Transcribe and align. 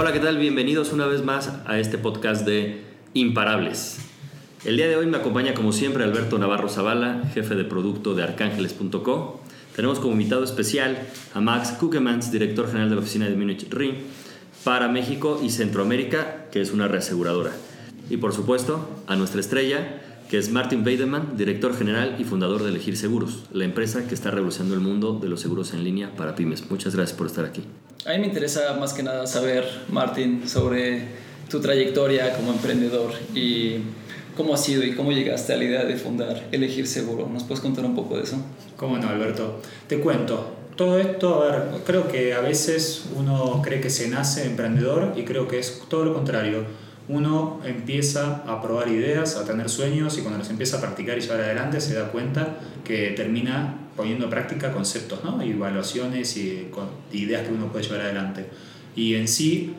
Hola, 0.00 0.12
¿qué 0.12 0.20
tal? 0.20 0.38
Bienvenidos 0.38 0.92
una 0.92 1.06
vez 1.06 1.24
más 1.24 1.52
a 1.66 1.80
este 1.80 1.98
podcast 1.98 2.46
de 2.46 2.84
Imparables. 3.14 3.98
El 4.64 4.76
día 4.76 4.86
de 4.86 4.94
hoy 4.94 5.06
me 5.06 5.16
acompaña 5.16 5.54
como 5.54 5.72
siempre 5.72 6.04
Alberto 6.04 6.38
Navarro 6.38 6.68
Zavala, 6.68 7.24
jefe 7.34 7.56
de 7.56 7.64
producto 7.64 8.14
de 8.14 8.22
arcángeles.co. 8.22 9.40
Tenemos 9.74 9.98
como 9.98 10.12
invitado 10.12 10.44
especial 10.44 10.96
a 11.34 11.40
Max 11.40 11.70
Kukemans, 11.72 12.30
director 12.30 12.68
general 12.68 12.90
de 12.90 12.94
la 12.94 13.00
oficina 13.00 13.28
de 13.28 13.34
Munich 13.34 13.66
Re 13.72 13.96
para 14.62 14.86
México 14.86 15.40
y 15.42 15.50
Centroamérica, 15.50 16.46
que 16.52 16.60
es 16.60 16.70
una 16.70 16.86
reaseguradora. 16.86 17.50
Y 18.08 18.18
por 18.18 18.32
supuesto, 18.32 18.88
a 19.08 19.16
nuestra 19.16 19.40
estrella, 19.40 20.00
que 20.28 20.38
es 20.38 20.50
Martin 20.50 20.84
Weidemann, 20.84 21.36
director 21.36 21.76
general 21.76 22.16
y 22.18 22.24
fundador 22.24 22.62
de 22.62 22.68
Elegir 22.68 22.96
Seguros, 22.96 23.44
la 23.52 23.64
empresa 23.64 24.06
que 24.06 24.14
está 24.14 24.30
revolucionando 24.30 24.74
el 24.74 24.80
mundo 24.80 25.18
de 25.20 25.28
los 25.28 25.40
seguros 25.40 25.72
en 25.72 25.84
línea 25.84 26.14
para 26.16 26.34
pymes. 26.34 26.70
Muchas 26.70 26.94
gracias 26.94 27.16
por 27.16 27.26
estar 27.26 27.44
aquí. 27.44 27.62
A 28.04 28.12
mí 28.12 28.18
me 28.18 28.26
interesa 28.26 28.76
más 28.78 28.92
que 28.92 29.02
nada 29.02 29.26
saber, 29.26 29.66
Martín, 29.90 30.46
sobre 30.46 31.08
tu 31.48 31.60
trayectoria 31.60 32.34
como 32.36 32.52
emprendedor 32.52 33.12
y 33.34 33.78
cómo 34.36 34.54
ha 34.54 34.58
sido 34.58 34.84
y 34.84 34.94
cómo 34.94 35.12
llegaste 35.12 35.54
a 35.54 35.56
la 35.56 35.64
idea 35.64 35.84
de 35.84 35.96
fundar 35.96 36.46
Elegir 36.52 36.86
Seguro. 36.86 37.28
¿Nos 37.32 37.44
puedes 37.44 37.60
contar 37.60 37.86
un 37.86 37.94
poco 37.94 38.16
de 38.16 38.24
eso? 38.24 38.36
Cómo 38.76 38.98
no, 38.98 39.08
Alberto. 39.08 39.60
Te 39.86 39.98
cuento. 39.98 40.54
Todo 40.76 41.00
esto, 41.00 41.42
a 41.42 41.50
ver, 41.50 41.62
creo 41.84 42.06
que 42.06 42.34
a 42.34 42.40
veces 42.40 43.06
uno 43.16 43.62
cree 43.64 43.80
que 43.80 43.90
se 43.90 44.08
nace 44.08 44.44
emprendedor 44.44 45.14
y 45.16 45.24
creo 45.24 45.48
que 45.48 45.58
es 45.58 45.82
todo 45.88 46.04
lo 46.04 46.14
contrario. 46.14 46.66
Uno 47.08 47.60
empieza 47.64 48.42
a 48.46 48.60
probar 48.60 48.88
ideas, 48.88 49.36
a 49.36 49.44
tener 49.44 49.68
sueños 49.70 50.18
y 50.18 50.20
cuando 50.20 50.38
los 50.38 50.50
empieza 50.50 50.76
a 50.76 50.80
practicar 50.80 51.16
y 51.16 51.22
llevar 51.22 51.40
adelante 51.40 51.80
se 51.80 51.94
da 51.94 52.08
cuenta 52.12 52.58
que 52.84 53.12
termina 53.12 53.88
poniendo 53.96 54.24
en 54.24 54.30
práctica 54.30 54.72
conceptos, 54.72 55.24
¿no? 55.24 55.42
Y 55.42 55.52
evaluaciones 55.52 56.36
y 56.36 56.68
ideas 57.12 57.46
que 57.46 57.52
uno 57.52 57.72
puede 57.72 57.84
llevar 57.84 58.02
adelante. 58.02 58.46
Y 58.94 59.14
en 59.14 59.26
sí, 59.26 59.74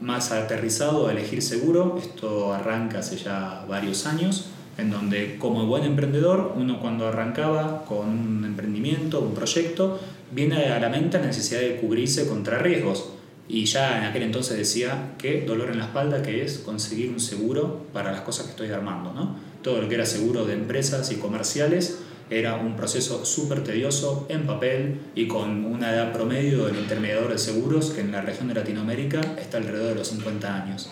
más 0.00 0.32
aterrizado 0.32 1.08
a 1.08 1.12
elegir 1.12 1.42
seguro, 1.42 1.98
esto 1.98 2.52
arranca 2.52 3.00
hace 3.00 3.16
ya 3.16 3.64
varios 3.68 4.06
años, 4.06 4.46
en 4.78 4.90
donde 4.90 5.36
como 5.38 5.66
buen 5.66 5.84
emprendedor, 5.84 6.54
uno 6.56 6.80
cuando 6.80 7.08
arrancaba 7.08 7.84
con 7.84 8.08
un 8.08 8.44
emprendimiento, 8.44 9.20
un 9.20 9.34
proyecto, 9.34 10.00
viene 10.32 10.66
a 10.66 10.80
la 10.80 10.88
mente 10.88 11.18
la 11.18 11.26
necesidad 11.26 11.60
de 11.60 11.76
cubrirse 11.76 12.26
contra 12.26 12.58
riesgos. 12.58 13.10
Y 13.52 13.64
ya 13.64 13.98
en 13.98 14.04
aquel 14.04 14.22
entonces 14.22 14.56
decía 14.56 15.14
que 15.18 15.42
dolor 15.42 15.70
en 15.70 15.78
la 15.78 15.86
espalda, 15.86 16.22
que 16.22 16.44
es 16.44 16.58
conseguir 16.58 17.10
un 17.10 17.18
seguro 17.18 17.84
para 17.92 18.12
las 18.12 18.20
cosas 18.20 18.44
que 18.44 18.50
estoy 18.52 18.68
armando. 18.68 19.12
¿no? 19.12 19.36
Todo 19.60 19.82
lo 19.82 19.88
que 19.88 19.96
era 19.96 20.06
seguro 20.06 20.44
de 20.44 20.54
empresas 20.54 21.10
y 21.10 21.16
comerciales 21.16 21.98
era 22.30 22.54
un 22.54 22.76
proceso 22.76 23.24
súper 23.24 23.64
tedioso 23.64 24.26
en 24.28 24.46
papel 24.46 25.00
y 25.16 25.26
con 25.26 25.64
una 25.64 25.92
edad 25.92 26.12
promedio 26.12 26.66
del 26.66 26.76
intermediador 26.76 27.32
de 27.32 27.38
seguros 27.38 27.90
que 27.90 28.02
en 28.02 28.12
la 28.12 28.20
región 28.20 28.46
de 28.46 28.54
Latinoamérica 28.54 29.20
está 29.40 29.56
alrededor 29.56 29.88
de 29.88 29.94
los 29.96 30.08
50 30.08 30.62
años. 30.62 30.88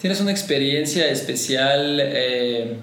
¿Tienes 0.00 0.20
una 0.20 0.30
experiencia 0.30 1.10
especial 1.10 1.98
eh, 2.00 2.76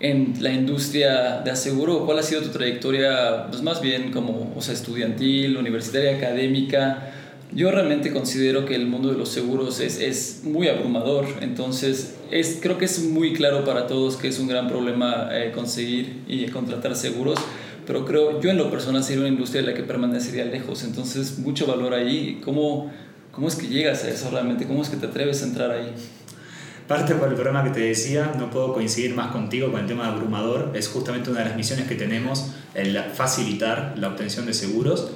en 0.00 0.34
la 0.40 0.52
industria 0.52 1.40
de 1.40 1.50
aseguro? 1.50 2.04
¿Cuál 2.04 2.18
ha 2.18 2.22
sido 2.22 2.42
tu 2.42 2.50
trayectoria, 2.50 3.46
pues 3.48 3.62
más 3.62 3.80
bien 3.80 4.12
como 4.12 4.52
o 4.54 4.60
sea, 4.60 4.74
estudiantil, 4.74 5.56
universitaria, 5.56 6.14
académica? 6.16 7.14
Yo 7.52 7.70
realmente 7.70 8.12
considero 8.12 8.66
que 8.66 8.74
el 8.74 8.86
mundo 8.86 9.10
de 9.10 9.16
los 9.16 9.30
seguros 9.30 9.80
es, 9.80 9.98
es 10.00 10.42
muy 10.44 10.68
abrumador, 10.68 11.26
entonces 11.40 12.16
es, 12.30 12.58
creo 12.60 12.76
que 12.76 12.84
es 12.84 13.02
muy 13.04 13.32
claro 13.32 13.64
para 13.64 13.86
todos 13.86 14.16
que 14.16 14.28
es 14.28 14.38
un 14.38 14.48
gran 14.48 14.68
problema 14.68 15.30
eh, 15.32 15.50
conseguir 15.52 16.24
y 16.28 16.46
contratar 16.48 16.94
seguros, 16.94 17.38
pero 17.86 18.04
creo 18.04 18.40
yo 18.42 18.50
en 18.50 18.58
lo 18.58 18.70
personal 18.70 19.02
sería 19.02 19.20
una 19.20 19.30
industria 19.30 19.62
de 19.62 19.68
la 19.68 19.74
que 19.74 19.82
permanecería 19.82 20.44
lejos, 20.44 20.84
entonces 20.84 21.38
mucho 21.38 21.66
valor 21.66 21.94
ahí. 21.94 22.38
¿Cómo, 22.44 22.92
¿Cómo 23.32 23.48
es 23.48 23.54
que 23.54 23.66
llegas 23.66 24.04
a 24.04 24.10
eso 24.10 24.30
realmente? 24.30 24.66
¿Cómo 24.66 24.82
es 24.82 24.90
que 24.90 24.98
te 24.98 25.06
atreves 25.06 25.42
a 25.42 25.46
entrar 25.46 25.70
ahí? 25.70 25.94
Parte 26.86 27.14
por 27.14 27.28
el 27.28 27.34
programa 27.34 27.64
que 27.64 27.70
te 27.70 27.80
decía, 27.80 28.34
no 28.38 28.50
puedo 28.50 28.74
coincidir 28.74 29.14
más 29.14 29.30
contigo 29.32 29.70
con 29.70 29.80
el 29.80 29.86
tema 29.86 30.04
de 30.04 30.12
abrumador, 30.12 30.72
es 30.74 30.88
justamente 30.88 31.30
una 31.30 31.40
de 31.40 31.46
las 31.46 31.56
misiones 31.56 31.86
que 31.86 31.94
tenemos, 31.94 32.50
el 32.74 32.98
facilitar 33.14 33.94
la 33.96 34.08
obtención 34.08 34.44
de 34.44 34.52
seguros 34.52 35.12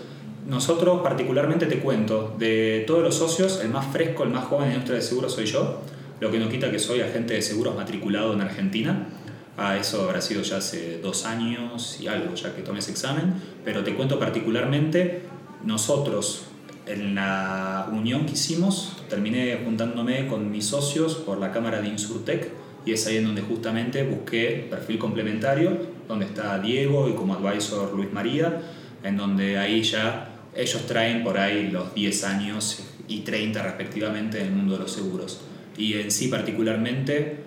nosotros 0.53 1.01
particularmente 1.01 1.65
te 1.65 1.79
cuento, 1.79 2.37
de 2.39 2.85
todos 2.87 3.03
los 3.03 3.15
socios, 3.15 3.61
el 3.63 3.71
más 3.71 3.87
fresco, 3.87 4.23
el 4.23 4.29
más 4.29 4.45
joven 4.45 4.65
en 4.65 4.69
la 4.69 4.75
industria 4.75 4.97
de 4.97 5.03
seguros 5.03 5.33
soy 5.33 5.47
yo, 5.47 5.81
lo 6.21 6.31
que 6.31 6.39
no 6.39 6.51
quita 6.51 6.71
que 6.71 6.79
soy 6.79 7.01
agente 7.01 7.33
de 7.33 7.41
seguros 7.41 7.75
matriculado 7.75 8.35
en 8.35 8.43
Argentina. 8.43 9.09
Ah, 9.57 9.79
eso 9.79 10.03
habrá 10.03 10.21
sido 10.21 10.43
ya 10.43 10.59
hace 10.59 10.99
dos 10.99 11.25
años 11.25 11.99
y 12.03 12.07
algo, 12.07 12.35
ya 12.35 12.55
que 12.55 12.61
tomé 12.61 12.81
ese 12.81 12.91
examen, 12.91 13.33
pero 13.65 13.83
te 13.83 13.95
cuento 13.95 14.19
particularmente, 14.19 15.23
nosotros 15.65 16.49
en 16.85 17.15
la 17.15 17.89
unión 17.91 18.27
que 18.27 18.33
hicimos, 18.33 18.99
terminé 19.09 19.59
juntándome 19.65 20.27
con 20.27 20.51
mis 20.51 20.67
socios 20.67 21.15
por 21.15 21.39
la 21.39 21.51
Cámara 21.51 21.81
de 21.81 21.89
Insurtech. 21.89 22.51
Y 22.85 22.93
es 22.93 23.07
ahí 23.07 23.17
en 23.17 23.25
donde 23.25 23.41
justamente 23.41 24.03
busqué 24.03 24.67
perfil 24.69 24.99
complementario, 24.99 25.79
donde 26.09 26.27
está 26.27 26.59
Diego 26.59 27.09
y 27.09 27.15
como 27.15 27.35
advisor 27.35 27.95
Luis 27.95 28.13
María, 28.13 28.61
en 29.03 29.17
donde 29.17 29.57
ahí 29.57 29.83
ya 29.83 30.32
ellos 30.55 30.87
traen 30.87 31.25
por 31.25 31.39
ahí 31.39 31.71
los 31.71 31.95
10 31.95 32.25
años 32.25 32.83
y 33.09 33.21
30 33.21 33.63
respectivamente 33.63 34.41
en 34.41 34.47
el 34.47 34.53
mundo 34.53 34.75
de 34.75 34.81
los 34.81 34.93
seguros. 34.93 35.41
Y 35.77 35.95
en 35.95 36.11
sí 36.11 36.29
particularmente, 36.29 37.39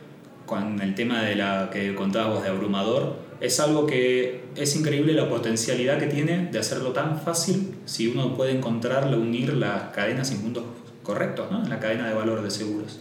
con 0.45 0.81
el 0.81 0.95
tema 0.95 1.21
de 1.23 1.35
la 1.35 1.69
que 1.71 1.94
contabas 1.95 2.44
de 2.44 2.49
abrumador, 2.49 3.19
es 3.41 3.59
algo 3.59 3.85
que 3.85 4.45
es 4.55 4.75
increíble 4.75 5.13
la 5.13 5.29
potencialidad 5.29 5.99
que 5.99 6.07
tiene 6.07 6.49
de 6.51 6.59
hacerlo 6.59 6.91
tan 6.91 7.21
fácil 7.21 7.75
si 7.85 8.07
uno 8.07 8.35
puede 8.35 8.51
encontrarle, 8.51 9.17
unir 9.17 9.53
las 9.53 9.94
cadenas 9.94 10.31
en 10.31 10.39
puntos 10.39 10.63
correctos, 11.03 11.51
¿no? 11.51 11.63
en 11.63 11.69
la 11.69 11.79
cadena 11.79 12.07
de 12.07 12.15
valor 12.15 12.41
de 12.41 12.49
seguros. 12.49 12.99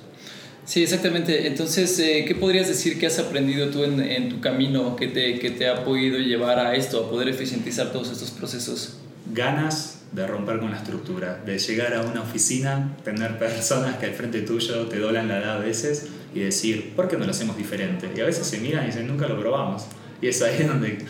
Sí, 0.66 0.82
exactamente. 0.82 1.46
Entonces, 1.46 1.98
eh, 1.98 2.24
¿qué 2.26 2.34
podrías 2.34 2.68
decir 2.68 2.98
que 2.98 3.06
has 3.06 3.18
aprendido 3.18 3.68
tú 3.68 3.84
en, 3.84 4.00
en 4.00 4.30
tu 4.30 4.40
camino 4.40 4.96
que 4.96 5.08
te, 5.08 5.38
que 5.38 5.50
te 5.50 5.68
ha 5.68 5.84
podido 5.84 6.18
llevar 6.18 6.58
a 6.58 6.74
esto, 6.74 7.04
a 7.04 7.10
poder 7.10 7.28
eficientizar 7.28 7.92
todos 7.92 8.10
estos 8.10 8.30
procesos? 8.30 8.96
Ganas 9.26 10.02
de 10.12 10.26
romper 10.26 10.60
con 10.60 10.70
la 10.70 10.76
estructura, 10.76 11.42
de 11.44 11.58
llegar 11.58 11.94
a 11.94 12.02
una 12.02 12.22
oficina, 12.22 12.96
tener 13.02 13.36
personas 13.38 13.96
que 13.96 14.06
al 14.06 14.12
frente 14.12 14.42
tuyo 14.42 14.86
te 14.86 15.00
dolan 15.00 15.28
la 15.28 15.38
edad 15.38 15.56
a 15.56 15.58
veces 15.58 16.08
y 16.32 16.40
decir, 16.40 16.92
¿por 16.94 17.08
qué 17.08 17.16
no 17.16 17.24
lo 17.24 17.32
hacemos 17.32 17.56
diferente? 17.56 18.10
Y 18.16 18.20
a 18.20 18.24
veces 18.24 18.46
se 18.46 18.58
miran 18.58 18.84
y 18.84 18.86
dicen, 18.86 19.08
nunca 19.08 19.26
lo 19.26 19.38
probamos. 19.38 19.86
Y 20.20 20.28
es 20.28 20.40
ahí 20.42 20.62
donde 20.68 21.04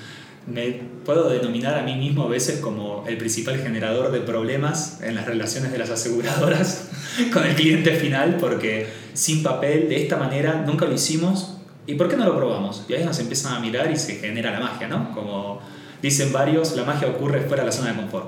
me 0.46 0.80
puedo 1.04 1.28
denominar 1.28 1.78
a 1.78 1.82
mí 1.82 1.96
mismo 1.96 2.24
a 2.24 2.28
veces 2.28 2.60
como 2.60 3.04
el 3.06 3.16
principal 3.16 3.58
generador 3.58 4.10
de 4.10 4.20
problemas 4.20 5.00
en 5.02 5.14
las 5.14 5.26
relaciones 5.26 5.72
de 5.72 5.78
las 5.78 5.90
aseguradoras 5.90 6.88
con 7.32 7.44
el 7.44 7.54
cliente 7.54 7.92
final, 7.96 8.38
porque 8.38 8.86
sin 9.12 9.42
papel, 9.42 9.88
de 9.88 10.02
esta 10.02 10.16
manera, 10.16 10.64
nunca 10.66 10.86
lo 10.86 10.94
hicimos. 10.94 11.58
¿Y 11.86 11.94
por 11.94 12.08
qué 12.08 12.16
no 12.16 12.24
lo 12.24 12.36
probamos? 12.36 12.86
Y 12.88 12.94
ahí 12.94 13.04
nos 13.04 13.18
empiezan 13.18 13.54
a 13.54 13.60
mirar 13.60 13.90
y 13.90 13.96
se 13.96 14.14
genera 14.14 14.50
la 14.50 14.60
magia, 14.60 14.88
¿no? 14.88 15.12
Como 15.12 15.60
Dicen 16.04 16.34
varios, 16.34 16.76
la 16.76 16.84
magia 16.84 17.08
ocurre 17.08 17.40
fuera 17.40 17.62
de 17.62 17.70
la 17.70 17.72
zona 17.72 17.92
de 17.92 17.96
confort. 17.96 18.26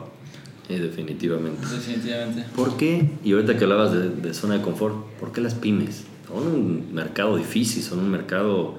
Sí, 0.66 0.76
definitivamente. 0.76 1.60
Definitivamente. 1.66 2.44
¿Por 2.56 2.78
qué? 2.78 3.06
Y 3.22 3.32
ahorita 3.32 3.58
que 3.58 3.64
hablabas 3.64 3.92
de, 3.92 4.32
zona 4.32 4.54
de 4.54 4.62
confort, 4.62 4.94
¿por 5.20 5.30
qué 5.30 5.42
las 5.42 5.52
pymes? 5.52 6.04
Son 6.26 6.38
un 6.38 6.94
mercado 6.94 7.36
difícil, 7.36 7.82
son 7.82 7.98
un 7.98 8.10
mercado 8.10 8.78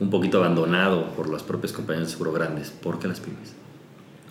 un 0.00 0.10
poquito 0.10 0.38
abandonado 0.38 1.14
por 1.14 1.30
las 1.30 1.44
propias 1.44 1.72
compañías 1.72 2.08
de 2.08 2.12
seguro 2.14 2.32
grandes. 2.32 2.70
¿Por 2.70 2.98
qué 2.98 3.06
las 3.06 3.20
pymes? 3.20 3.52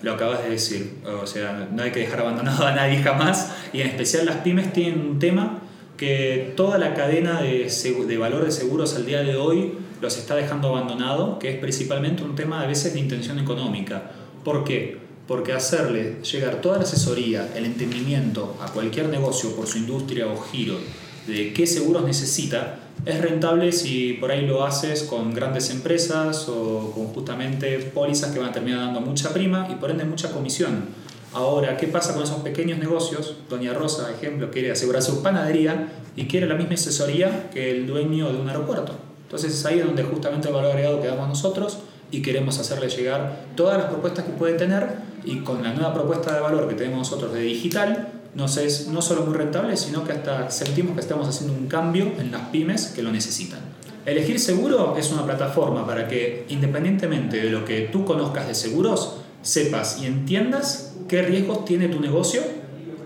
Lo 0.02 0.12
acabas 0.12 0.44
de 0.44 0.50
decir, 0.50 0.96
o 1.06 1.26
sea, 1.26 1.70
no 1.72 1.82
hay 1.82 1.92
que 1.92 2.02
dejar 2.02 2.20
abandonado 2.20 2.68
a 2.68 2.76
nadie 2.76 3.02
jamás, 3.02 3.54
y 3.72 3.80
en 3.80 3.88
especial 3.88 4.26
las 4.26 4.40
pymes 4.40 4.74
tienen 4.74 5.00
un 5.00 5.20
tema 5.20 5.60
que 5.96 6.52
toda 6.58 6.78
la 6.78 6.96
cadena 6.96 7.42
de, 7.42 7.72
de 8.08 8.18
valor 8.18 8.44
de 8.44 8.52
seguros 8.52 8.94
al 8.98 9.06
día 9.06 9.22
de 9.22 9.38
hoy 9.38 9.72
los 10.02 10.18
está 10.18 10.36
dejando 10.36 10.70
abandonado, 10.70 11.38
que 11.40 11.52
es 11.52 11.58
principalmente 11.60 12.24
un 12.24 12.36
tema 12.36 12.62
a 12.62 12.68
veces 12.68 12.94
de 12.94 13.00
intención 13.00 13.40
económica. 13.40 14.12
¿Por 14.44 14.64
qué? 14.64 14.98
Porque 15.28 15.54
hacerle 15.54 16.18
llegar 16.24 16.60
toda 16.62 16.78
la 16.78 16.84
asesoría, 16.84 17.54
el 17.56 17.66
entendimiento 17.66 18.58
a 18.62 18.72
cualquier 18.72 19.10
negocio 19.10 19.56
por 19.56 19.68
su 19.68 19.78
industria 19.78 20.28
o 20.28 20.42
giro 20.42 20.76
de 21.28 21.54
qué 21.54 21.68
seguros 21.68 22.04
necesita, 22.04 22.80
es 23.06 23.22
rentable 23.22 23.72
si 23.72 24.14
por 24.14 24.32
ahí 24.32 24.46
lo 24.46 24.64
haces 24.64 25.04
con 25.04 25.34
grandes 25.34 25.70
empresas 25.70 26.48
o 26.50 26.92
con 26.94 27.08
justamente 27.08 27.78
pólizas 27.80 28.32
que 28.32 28.40
van 28.40 28.50
a 28.50 28.52
terminar 28.52 28.80
dando 28.80 29.02
mucha 29.02 29.32
prima 29.34 29.68
y 29.72 29.76
por 29.76 29.92
ende 29.92 30.04
mucha 30.04 30.32
comisión. 30.32 30.86
Ahora, 31.34 31.78
¿qué 31.78 31.88
pasa 31.88 32.14
con 32.14 32.24
esos 32.24 32.42
pequeños 32.42 32.78
negocios? 32.78 33.38
Doña 33.50 33.74
Rosa, 33.74 34.12
ejemplo, 34.12 34.52
quiere 34.52 34.72
asegurar 34.72 35.02
su 35.02 35.24
panadería 35.24 35.88
y 36.16 36.26
quiere 36.26 36.46
la 36.46 36.56
misma 36.56 36.74
asesoría 36.74 37.50
que 37.52 37.72
el 37.72 37.88
dueño 37.88 38.32
de 38.34 38.40
un 38.40 38.50
aeropuerto. 38.50 39.11
Entonces 39.32 39.54
es 39.54 39.66
ahí 39.66 39.80
donde 39.80 40.04
justamente 40.04 40.50
el 40.50 40.54
valor 40.54 40.72
agregado 40.72 41.02
que 41.02 41.08
damos 41.08 41.30
nosotros 41.30 41.78
y 42.12 42.22
queremos 42.22 42.60
hacerle 42.60 42.90
llegar 42.90 43.46
todas 43.56 43.78
las 43.78 43.88
propuestas 43.88 44.26
que 44.26 44.32
puede 44.32 44.56
tener 44.56 44.90
y 45.24 45.38
con 45.38 45.64
la 45.64 45.74
nueva 45.74 45.94
propuesta 45.94 46.34
de 46.34 46.42
valor 46.42 46.68
que 46.68 46.76
tenemos 46.76 46.98
nosotros 47.00 47.32
de 47.32 47.40
digital, 47.40 48.10
nos 48.36 48.58
es 48.58 48.90
no 48.90 49.02
solo 49.02 49.22
muy 49.22 49.36
rentable, 49.36 49.78
sino 49.78 50.04
que 50.04 50.12
hasta 50.12 50.52
sentimos 50.52 50.96
que 50.96 51.00
estamos 51.00 51.30
haciendo 51.30 51.58
un 51.58 51.68
cambio 51.68 52.12
en 52.20 52.30
las 52.30 52.50
pymes 52.50 52.88
que 52.88 53.04
lo 53.04 53.10
necesitan. 53.10 53.62
Elegir 54.06 54.38
Seguro 54.38 54.98
es 54.98 55.14
una 55.14 55.24
plataforma 55.24 55.88
para 55.88 56.10
que 56.10 56.46
independientemente 56.50 57.38
de 57.38 57.52
lo 57.52 57.64
que 57.64 57.84
tú 57.90 58.04
conozcas 58.04 58.50
de 58.50 58.54
seguros, 58.54 59.20
sepas 59.44 60.02
y 60.02 60.08
entiendas 60.08 60.98
qué 61.08 61.22
riesgos 61.22 61.64
tiene 61.64 61.88
tu 61.88 62.02
negocio 62.02 62.42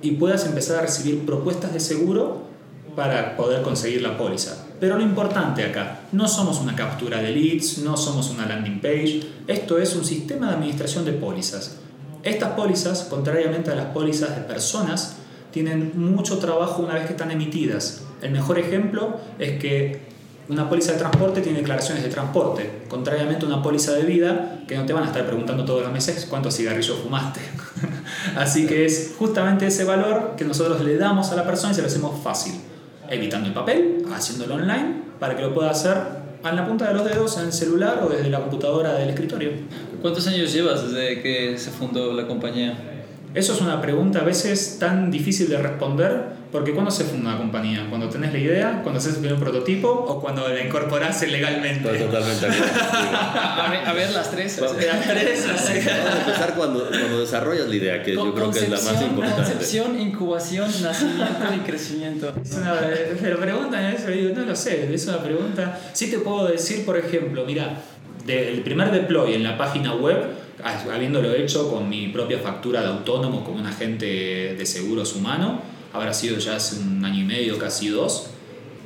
y 0.01 0.13
puedas 0.13 0.47
empezar 0.47 0.79
a 0.79 0.81
recibir 0.81 1.23
propuestas 1.23 1.71
de 1.71 1.79
seguro 1.79 2.47
para 2.95 3.37
poder 3.37 3.61
conseguir 3.61 4.01
la 4.01 4.17
póliza. 4.17 4.64
Pero 4.79 4.97
lo 4.97 5.03
importante 5.03 5.63
acá, 5.63 6.01
no 6.11 6.27
somos 6.27 6.59
una 6.59 6.75
captura 6.75 7.21
de 7.21 7.31
leads, 7.31 7.79
no 7.79 7.95
somos 7.95 8.29
una 8.29 8.45
landing 8.45 8.79
page, 8.81 9.21
esto 9.47 9.77
es 9.77 9.95
un 9.95 10.03
sistema 10.03 10.49
de 10.49 10.55
administración 10.55 11.05
de 11.05 11.13
pólizas. 11.13 11.77
Estas 12.23 12.53
pólizas, 12.53 13.03
contrariamente 13.03 13.71
a 13.71 13.75
las 13.75 13.87
pólizas 13.87 14.35
de 14.35 14.41
personas, 14.41 15.17
tienen 15.51 15.93
mucho 15.95 16.39
trabajo 16.39 16.81
una 16.81 16.95
vez 16.95 17.05
que 17.05 17.13
están 17.13 17.31
emitidas. 17.31 18.03
El 18.21 18.31
mejor 18.31 18.59
ejemplo 18.59 19.17
es 19.39 19.59
que 19.59 20.01
una 20.49 20.69
póliza 20.69 20.91
de 20.91 20.99
transporte 20.99 21.41
tiene 21.41 21.59
declaraciones 21.59 22.03
de 22.03 22.09
transporte, 22.09 22.83
contrariamente 22.87 23.45
a 23.45 23.47
una 23.47 23.63
póliza 23.63 23.93
de 23.93 24.03
vida 24.03 24.59
que 24.67 24.75
no 24.75 24.85
te 24.85 24.93
van 24.93 25.03
a 25.03 25.07
estar 25.07 25.25
preguntando 25.25 25.65
todos 25.65 25.83
los 25.83 25.91
meses 25.91 26.27
cuántos 26.29 26.55
cigarrillos 26.55 26.99
fumaste. 26.99 27.39
Así 28.35 28.67
que 28.67 28.85
es 28.85 29.13
justamente 29.17 29.67
ese 29.67 29.85
valor 29.85 30.33
que 30.37 30.45
nosotros 30.45 30.81
le 30.81 30.97
damos 30.97 31.31
a 31.31 31.35
la 31.35 31.45
persona 31.45 31.71
y 31.71 31.75
se 31.75 31.81
lo 31.81 31.87
hacemos 31.87 32.21
fácil, 32.23 32.55
evitando 33.09 33.47
el 33.47 33.53
papel, 33.53 34.05
haciéndolo 34.13 34.55
online, 34.55 35.01
para 35.19 35.35
que 35.35 35.41
lo 35.41 35.53
pueda 35.53 35.71
hacer 35.71 35.97
a 36.43 36.51
la 36.51 36.67
punta 36.67 36.87
de 36.87 36.93
los 36.93 37.05
dedos 37.05 37.37
en 37.39 37.45
el 37.45 37.53
celular 37.53 38.01
o 38.03 38.09
desde 38.09 38.29
la 38.29 38.39
computadora 38.39 38.93
del 38.93 39.09
escritorio. 39.09 39.51
¿Cuántos 40.01 40.27
años 40.27 40.53
llevas 40.53 40.83
desde 40.91 41.21
que 41.21 41.57
se 41.57 41.71
fundó 41.71 42.13
la 42.13 42.27
compañía? 42.27 42.94
Eso 43.35 43.53
es 43.53 43.61
una 43.61 43.81
pregunta 43.81 44.19
a 44.19 44.23
veces 44.23 44.77
tan 44.79 45.11
difícil 45.11 45.49
de 45.49 45.57
responder 45.57 46.35
porque 46.55 46.71
¿cuándo 46.71 46.89
se 46.89 47.03
funda 47.03 47.31
una 47.31 47.37
compañía? 47.37 47.85
¿Cuando 47.89 48.07
tenés 48.07 48.31
la 48.31 48.39
idea? 48.39 48.79
¿Cuando 48.81 48.99
haces 48.99 49.15
el 49.15 49.19
primer 49.19 49.37
prototipo? 49.37 49.89
¿O 49.89 50.21
cuando 50.21 50.47
la 50.47 50.63
incorporás 50.63 51.21
legalmente? 51.27 51.89
totalmente 51.97 52.45
a, 52.45 53.93
ver, 53.93 54.11
las 54.11 54.31
tres. 54.31 54.57
Las 54.61 54.71
tres, 54.77 55.49
así. 55.53 55.73
Vamos 55.85 56.15
a 56.15 56.19
empezar 56.19 56.55
cuando, 56.55 56.87
cuando 56.87 57.19
desarrollas 57.19 57.67
la 57.67 57.75
idea, 57.75 58.01
que 58.01 58.13
yo 58.13 58.33
creo 58.33 58.51
que 58.51 58.59
es 58.59 58.69
la 58.69 58.79
más 58.79 59.01
importante. 59.01 59.41
Concepción, 59.41 59.99
incubación, 59.99 60.71
nacimiento 60.81 61.53
y 61.57 61.59
crecimiento. 61.59 62.33
Es 62.41 62.53
una, 62.53 62.79
pero 63.21 63.37
preguntan 63.37 63.93
eso, 63.93 64.07
digo, 64.07 64.33
no 64.33 64.45
lo 64.45 64.55
sé, 64.55 64.93
es 64.93 65.07
una 65.07 65.21
pregunta. 65.21 65.77
Sí 65.91 66.09
te 66.09 66.19
puedo 66.19 66.47
decir, 66.47 66.85
por 66.85 66.97
ejemplo, 66.97 67.43
mira, 67.45 67.81
del 68.25 68.61
primer 68.61 68.91
deploy 68.91 69.33
en 69.33 69.43
la 69.43 69.57
página 69.57 69.93
web, 69.93 70.23
habiéndolo 70.63 71.33
hecho 71.33 71.69
con 71.69 71.89
mi 71.89 72.07
propia 72.07 72.39
factura 72.39 72.81
de 72.81 72.87
autónomo 72.87 73.43
como 73.43 73.59
un 73.59 73.65
agente 73.65 74.55
de 74.57 74.65
seguros 74.65 75.15
humano, 75.15 75.61
habrá 75.93 76.13
sido 76.13 76.37
ya 76.37 76.55
hace 76.55 76.79
un 76.79 77.03
año 77.03 77.21
y 77.21 77.25
medio, 77.25 77.57
casi 77.57 77.89
dos. 77.89 78.27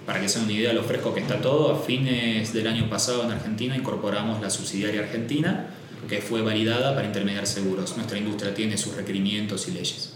Para 0.05 0.21
que 0.21 0.27
se 0.27 0.39
una 0.39 0.51
idea 0.51 0.69
de 0.69 0.75
lo 0.75 0.83
fresco 0.83 1.13
que 1.13 1.19
está 1.19 1.39
todo, 1.39 1.71
a 1.71 1.79
fines 1.79 2.51
del 2.51 2.67
año 2.67 2.89
pasado 2.89 3.23
en 3.23 3.31
Argentina 3.31 3.77
incorporamos 3.77 4.41
la 4.41 4.49
subsidiaria 4.49 5.01
argentina, 5.01 5.67
que 6.07 6.19
fue 6.19 6.41
validada 6.41 6.95
para 6.95 7.05
intermediar 7.05 7.45
seguros. 7.45 7.95
Nuestra 7.95 8.17
industria 8.17 8.55
tiene 8.55 8.77
sus 8.77 8.95
requerimientos 8.95 9.67
y 9.67 9.71
leyes. 9.71 10.15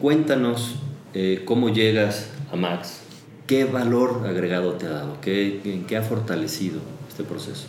Cuéntanos 0.00 0.76
eh, 1.14 1.42
cómo 1.44 1.70
llegas 1.70 2.28
a 2.52 2.56
Max, 2.56 3.00
qué 3.48 3.64
valor 3.64 4.22
agregado 4.24 4.74
te 4.74 4.86
ha 4.86 4.90
dado, 4.90 5.20
¿Qué, 5.20 5.60
en 5.64 5.84
qué 5.86 5.96
ha 5.96 6.02
fortalecido 6.02 6.78
este 7.08 7.24
proceso. 7.24 7.64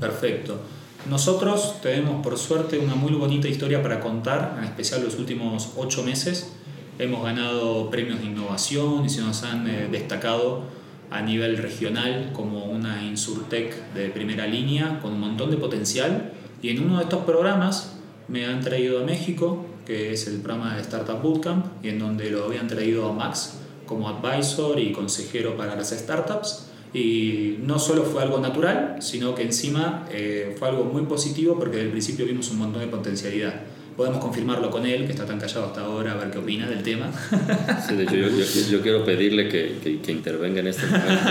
Perfecto. 0.00 0.60
Nosotros 1.06 1.80
tenemos 1.80 2.22
por 2.22 2.38
suerte 2.38 2.78
una 2.78 2.94
muy 2.94 3.12
bonita 3.12 3.48
historia 3.48 3.82
para 3.82 4.00
contar, 4.00 4.56
en 4.58 4.64
especial 4.64 5.02
los 5.04 5.16
últimos 5.18 5.70
ocho 5.76 6.02
meses 6.02 6.52
Hemos 6.98 7.22
ganado 7.22 7.90
premios 7.90 8.18
de 8.18 8.26
innovación 8.26 9.04
y 9.04 9.08
se 9.08 9.20
nos 9.20 9.44
han 9.44 9.68
eh, 9.68 9.88
destacado 9.88 10.62
a 11.10 11.22
nivel 11.22 11.56
regional 11.56 12.32
como 12.32 12.64
una 12.64 13.04
Insurtech 13.04 13.92
de 13.94 14.08
primera 14.08 14.48
línea 14.48 14.98
con 15.00 15.12
un 15.12 15.20
montón 15.20 15.52
de 15.52 15.58
potencial. 15.58 16.32
Y 16.60 16.70
en 16.70 16.82
uno 16.82 16.96
de 16.96 17.04
estos 17.04 17.24
programas 17.24 17.94
me 18.26 18.46
han 18.46 18.60
traído 18.62 19.00
a 19.00 19.04
México, 19.04 19.64
que 19.86 20.12
es 20.12 20.26
el 20.26 20.40
programa 20.40 20.74
de 20.74 20.82
Startup 20.82 21.22
Bootcamp, 21.22 21.66
y 21.84 21.90
en 21.90 22.00
donde 22.00 22.30
lo 22.30 22.46
habían 22.46 22.66
traído 22.66 23.08
a 23.08 23.12
Max 23.12 23.60
como 23.86 24.08
advisor 24.08 24.80
y 24.80 24.90
consejero 24.90 25.56
para 25.56 25.76
las 25.76 25.90
startups. 25.90 26.67
Y 26.94 27.58
no 27.62 27.78
solo 27.78 28.04
fue 28.04 28.22
algo 28.22 28.38
natural, 28.38 28.96
sino 29.00 29.34
que 29.34 29.42
encima 29.42 30.06
eh, 30.10 30.54
fue 30.58 30.68
algo 30.68 30.84
muy 30.84 31.02
positivo 31.02 31.58
porque 31.58 31.76
desde 31.76 31.86
el 31.86 31.92
principio 31.92 32.24
vimos 32.24 32.50
un 32.50 32.58
montón 32.58 32.80
de 32.80 32.88
potencialidad. 32.88 33.62
Podemos 33.96 34.20
confirmarlo 34.20 34.70
con 34.70 34.86
él, 34.86 35.06
que 35.06 35.12
está 35.12 35.26
tan 35.26 35.40
callado 35.40 35.66
hasta 35.66 35.80
ahora, 35.80 36.12
a 36.12 36.16
ver 36.16 36.30
qué 36.30 36.38
opina 36.38 36.68
del 36.68 36.82
tema. 36.82 37.10
Sí, 37.86 37.96
de 37.96 38.04
hecho 38.04 38.14
yo, 38.14 38.28
yo, 38.70 38.80
quiero 38.80 39.04
pedirle 39.04 39.48
que, 39.48 39.78
que, 39.82 40.00
que, 40.00 40.12
intervenga 40.12 40.60
en 40.60 40.68
este 40.68 40.86
momento. 40.86 41.30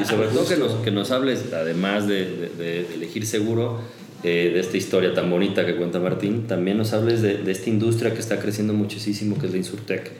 Y 0.00 0.04
sobre 0.04 0.28
todo 0.28 0.46
que 0.46 0.56
nos, 0.56 0.72
que 0.74 0.90
nos 0.90 1.10
hables, 1.10 1.52
además 1.52 2.06
de, 2.06 2.50
de, 2.56 2.94
elegir 2.94 3.26
seguro, 3.26 3.80
eh, 4.22 4.52
de 4.54 4.60
esta 4.60 4.76
historia 4.76 5.12
tan 5.12 5.28
bonita 5.28 5.66
que 5.66 5.76
cuenta 5.76 5.98
Martín, 5.98 6.46
también 6.46 6.78
nos 6.78 6.92
hables 6.92 7.20
de, 7.20 7.38
de 7.38 7.52
esta 7.52 7.68
industria 7.68 8.14
que 8.14 8.20
está 8.20 8.38
creciendo 8.38 8.74
muchísimo, 8.74 9.38
que 9.38 9.46
es 9.46 9.52
la 9.52 9.58
Insurtech, 9.58 10.12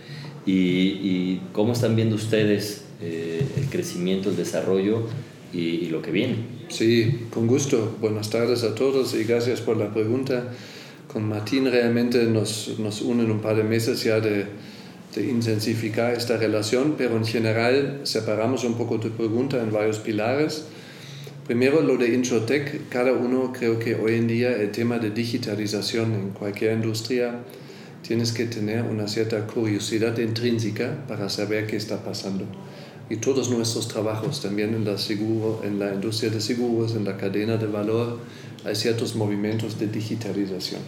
y, 0.46 0.52
y 0.52 1.42
cómo 1.52 1.72
están 1.74 1.96
viendo 1.96 2.16
ustedes 2.16 2.83
eh, 3.00 3.42
el 3.56 3.64
crecimiento, 3.66 4.30
el 4.30 4.36
desarrollo 4.36 5.06
y, 5.52 5.60
y 5.60 5.86
lo 5.88 6.02
que 6.02 6.10
viene. 6.10 6.36
Sí, 6.68 7.26
con 7.30 7.46
gusto. 7.46 7.96
Buenas 8.00 8.30
tardes 8.30 8.64
a 8.64 8.74
todos 8.74 9.14
y 9.14 9.24
gracias 9.24 9.60
por 9.60 9.76
la 9.76 9.92
pregunta 9.92 10.50
con 11.14 11.28
Martín 11.28 11.70
realmente 11.70 12.24
nos, 12.24 12.76
nos 12.80 13.00
unen 13.00 13.30
un 13.30 13.40
par 13.40 13.54
de 13.54 13.62
meses 13.62 14.02
ya 14.02 14.18
de, 14.18 14.46
de, 15.14 15.26
intensificar 15.30 16.12
esta 16.12 16.36
relación, 16.36 16.96
pero 16.98 17.16
en 17.16 17.24
general 17.24 18.00
separamos 18.02 18.64
un 18.64 18.74
poco 18.74 18.98
tu 18.98 19.10
pregunta 19.10 19.62
en 19.62 19.72
varios 19.72 20.00
pilares. 20.00 20.64
Primero, 21.46 21.82
lo 21.82 21.96
de 21.98 22.08
Introtech, 22.08 22.88
cada 22.88 23.12
uno 23.12 23.52
creo 23.52 23.78
que 23.78 23.94
hoy 23.94 24.14
en 24.14 24.26
día 24.26 24.56
el 24.56 24.72
tema 24.72 24.98
de 24.98 25.10
digitalización 25.10 26.14
en 26.14 26.30
cualquier 26.30 26.72
industria 26.72 27.44
tienes 28.02 28.32
que 28.32 28.46
tener 28.46 28.82
una 28.82 29.06
cierta 29.06 29.46
curiosidad 29.46 30.18
intrínseca 30.18 31.06
para 31.06 31.28
saber 31.28 31.68
qué 31.68 31.76
está 31.76 32.02
pasando. 32.02 32.44
Y 33.10 33.16
todos 33.16 33.50
nuestros 33.50 33.88
trabajos, 33.88 34.40
también 34.40 34.74
en 34.74 34.84
la, 34.84 34.96
seguro, 34.96 35.60
en 35.62 35.78
la 35.78 35.92
industria 35.92 36.30
de 36.30 36.40
seguros, 36.40 36.94
en 36.94 37.04
la 37.04 37.16
cadena 37.16 37.56
de 37.56 37.66
valor, 37.66 38.18
hay 38.64 38.74
ciertos 38.74 39.14
movimientos 39.14 39.78
de 39.78 39.88
digitalización. 39.88 40.80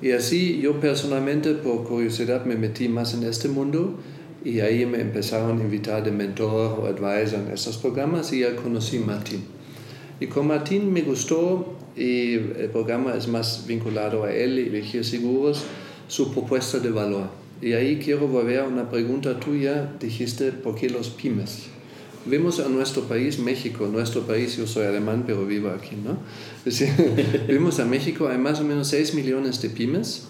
Y 0.00 0.12
así 0.12 0.60
yo 0.60 0.80
personalmente, 0.80 1.54
por 1.54 1.84
curiosidad, 1.84 2.44
me 2.44 2.54
metí 2.56 2.88
más 2.88 3.14
en 3.14 3.24
este 3.24 3.48
mundo 3.48 3.98
y 4.44 4.60
ahí 4.60 4.86
me 4.86 5.00
empezaron 5.00 5.60
a 5.60 5.64
invitar 5.64 6.04
de 6.04 6.12
mentor 6.12 6.78
o 6.80 6.86
advisor 6.86 7.40
en 7.40 7.52
estos 7.52 7.78
programas 7.78 8.32
y 8.32 8.40
ya 8.40 8.54
conocí 8.56 8.98
a 8.98 9.00
Martín. 9.00 9.44
Y 10.20 10.26
con 10.26 10.46
Martín 10.46 10.92
me 10.92 11.02
gustó 11.02 11.76
y 11.96 12.34
el 12.34 12.70
programa 12.72 13.14
es 13.14 13.26
más 13.28 13.66
vinculado 13.66 14.24
a 14.24 14.32
él, 14.32 14.58
elegir 14.58 15.04
seguros, 15.04 15.64
su 16.08 16.32
propuesta 16.32 16.78
de 16.78 16.90
valor. 16.90 17.43
Y 17.64 17.72
ahí 17.72 17.96
quiero 17.96 18.28
volver 18.28 18.60
a 18.60 18.64
una 18.64 18.90
pregunta 18.90 19.40
tuya, 19.40 19.94
dijiste, 19.98 20.52
¿por 20.52 20.74
qué 20.74 20.90
los 20.90 21.08
pymes? 21.08 21.62
Vemos 22.26 22.60
a 22.60 22.68
nuestro 22.68 23.04
país, 23.04 23.38
México, 23.38 23.86
nuestro 23.86 24.26
país, 24.26 24.58
yo 24.58 24.66
soy 24.66 24.84
alemán, 24.84 25.24
pero 25.26 25.46
vivo 25.46 25.70
aquí, 25.70 25.96
¿no? 25.96 26.18
Vemos 27.48 27.80
a 27.80 27.86
México, 27.86 28.28
hay 28.28 28.36
más 28.36 28.60
o 28.60 28.64
menos 28.64 28.88
6 28.88 29.14
millones 29.14 29.62
de 29.62 29.70
pymes 29.70 30.26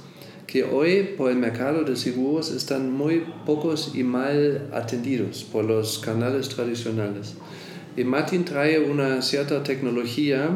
que 0.46 0.62
hoy 0.62 1.14
por 1.18 1.28
el 1.28 1.36
mercado 1.36 1.82
de 1.82 1.96
seguros 1.96 2.52
están 2.52 2.92
muy 2.92 3.24
pocos 3.44 3.96
y 3.96 4.04
mal 4.04 4.68
atendidos 4.72 5.42
por 5.42 5.64
los 5.64 5.98
canales 5.98 6.50
tradicionales. 6.50 7.34
Y 7.96 8.04
Martin 8.04 8.44
trae 8.44 8.78
una 8.78 9.22
cierta 9.22 9.64
tecnología 9.64 10.50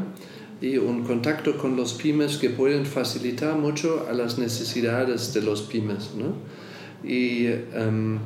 y 0.60 0.76
un 0.76 1.02
contacto 1.02 1.58
con 1.58 1.74
los 1.74 1.94
pymes 1.94 2.36
que 2.36 2.50
pueden 2.50 2.86
facilitar 2.86 3.56
mucho 3.56 4.06
a 4.08 4.12
las 4.12 4.38
necesidades 4.38 5.34
de 5.34 5.42
los 5.42 5.62
pymes. 5.62 6.10
¿no? 6.16 6.34
Y 7.04 7.46
um, 7.76 8.18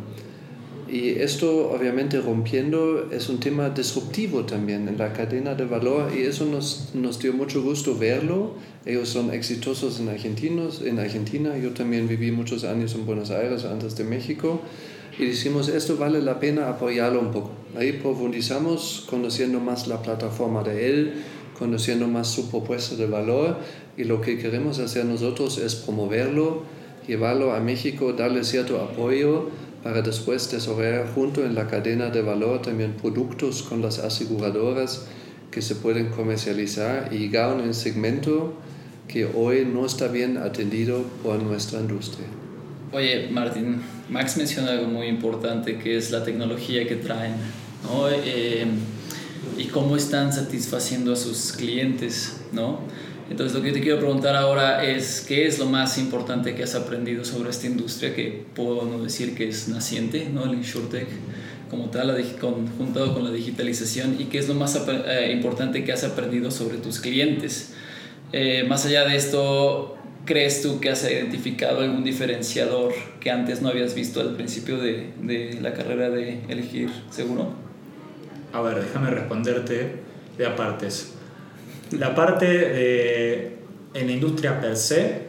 y 0.93 1.09
esto 1.21 1.71
obviamente 1.71 2.21
rompiendo 2.21 3.09
es 3.11 3.31
un 3.31 3.41
tema 3.41 3.71
disruptivo 3.71 4.45
también 4.45 4.89
en 4.89 4.99
la 4.99 5.15
cadena 5.15 5.55
de 5.55 5.65
valor 5.65 6.13
y 6.15 6.21
eso 6.21 6.45
nos, 6.45 6.91
nos 6.95 7.19
dio 7.19 7.33
mucho 7.33 7.63
gusto 7.63 7.97
verlo. 7.97 8.57
Ellos 8.85 9.09
son 9.09 9.33
exitosos 9.33 10.01
en, 10.01 10.11
Argentinos, 10.11 10.83
en 10.83 10.99
Argentina, 10.99 11.57
yo 11.57 11.71
también 11.71 12.09
viví 12.09 12.31
muchos 12.31 12.65
años 12.65 12.95
en 12.95 13.07
Buenos 13.07 13.31
Aires 13.31 13.65
antes 13.65 13.97
de 13.97 14.05
México 14.05 14.61
y 15.19 15.25
decimos 15.25 15.69
esto 15.69 15.97
vale 15.97 16.21
la 16.21 16.39
pena 16.39 16.69
apoyarlo 16.69 17.21
un 17.21 17.31
poco. 17.31 17.53
Ahí 17.75 17.93
profundizamos 17.93 19.07
conociendo 19.09 19.61
más 19.61 19.87
la 19.87 20.03
plataforma 20.03 20.63
de 20.63 20.91
él, 20.91 21.13
conociendo 21.59 22.07
más 22.07 22.29
su 22.29 22.51
propuesta 22.51 22.97
de 22.97 23.07
valor 23.07 23.57
y 23.97 24.05
lo 24.05 24.21
que 24.21 24.37
queremos 24.37 24.79
hacer 24.79 25.07
nosotros 25.07 25.57
es 25.57 25.75
promoverlo, 25.75 26.65
llevarlo 27.07 27.55
a 27.55 27.61
México, 27.61 28.13
darle 28.13 28.45
cierto 28.45 28.81
apoyo 28.81 29.51
para 29.83 30.03
después 30.03 30.51
desarrollar 30.51 31.09
junto 31.15 31.45
en 31.45 31.55
la 31.55 31.67
cadena 31.67 32.11
de 32.11 32.23
valor 32.23 32.63
también 32.63 32.93
productos 32.93 33.63
con 33.63 33.83
las 33.83 33.99
aseguradoras 33.99 35.07
que 35.51 35.61
se 35.61 35.75
pueden 35.75 36.11
comercializar 36.11 37.09
y 37.13 37.19
llegar 37.19 37.51
a 37.51 37.55
un 37.55 37.75
segmento 37.75 38.55
que 39.09 39.27
hoy 39.27 39.65
no 39.65 39.85
está 39.85 40.09
bien 40.09 40.39
atendido 40.39 41.03
por 41.23 41.43
nuestra 41.43 41.81
industria. 41.81 42.27
Oye, 42.93 43.29
Martín, 43.31 43.81
Max 44.09 44.37
menciona 44.37 44.71
algo 44.71 44.87
muy 44.87 45.09
importante 45.09 45.79
que 45.79 45.97
es 45.97 46.11
la 46.11 46.25
tecnología 46.25 46.87
que 46.87 46.97
traen 46.97 47.35
¿no? 47.85 48.09
Eh, 48.09 48.67
y 49.59 49.65
cómo 49.65 49.97
están 49.97 50.33
satisfaciendo 50.33 51.13
a 51.13 51.17
sus 51.17 51.53
clientes. 51.53 52.43
¿no? 52.53 52.81
Entonces 53.33 53.57
lo 53.57 53.63
que 53.63 53.73
te 53.73 53.81
quiero 53.81 53.99
preguntar 53.99 54.37
ahora 54.37 54.85
es, 54.85 55.23
¿qué 55.27 55.47
es 55.47 55.59
lo 55.59 55.65
más 55.65 55.97
importante 55.97 56.55
que 56.55 56.65
has 56.65 56.75
aprendido 56.75 57.25
sobre 57.25 57.49
esta 57.49 57.67
industria 57.67 58.15
que 58.15 58.45
puedo 58.55 58.85
no 58.85 59.03
decir 59.03 59.35
que 59.35 59.49
es 59.49 59.69
naciente, 59.69 60.29
¿no? 60.31 60.45
el 60.45 60.53
InsurTech? 60.53 61.09
como 61.71 61.89
tal, 61.89 62.15
con, 62.39 62.67
juntado 62.77 63.15
con 63.15 63.25
la 63.25 63.31
digitalización, 63.31 64.17
y 64.19 64.25
qué 64.25 64.37
es 64.37 64.47
lo 64.47 64.53
más 64.53 64.77
eh, 64.77 65.33
importante 65.33 65.83
que 65.83 65.93
has 65.93 66.05
aprendido 66.05 66.51
sobre 66.51 66.77
tus 66.77 67.01
clientes. 67.01 67.73
Eh, 68.35 68.67
más 68.69 68.85
allá 68.85 69.07
de 69.07 69.17
esto, 69.17 69.97
¿crees 70.27 70.61
tú 70.61 70.79
que 70.81 70.91
has 70.91 71.03
identificado 71.11 71.81
algún 71.81 72.05
diferenciador 72.05 72.93
que 73.21 73.31
antes 73.31 73.63
no 73.63 73.71
habías 73.71 73.95
visto 73.95 74.21
al 74.21 74.35
principio 74.37 74.77
de, 74.77 75.15
de 75.23 75.59
la 75.63 75.73
carrera 75.73 76.11
de 76.11 76.41
elegir 76.51 76.91
seguro? 77.09 77.55
A 78.53 78.61
ver, 78.61 78.85
déjame 78.85 79.09
responderte 79.09 79.93
de 80.37 80.47
a 80.47 80.55
partes. 80.55 81.15
La 81.99 82.15
parte 82.15 82.47
de, 82.47 83.57
en 83.95 84.07
la 84.07 84.13
industria 84.13 84.61
per 84.61 84.77
se, 84.77 85.23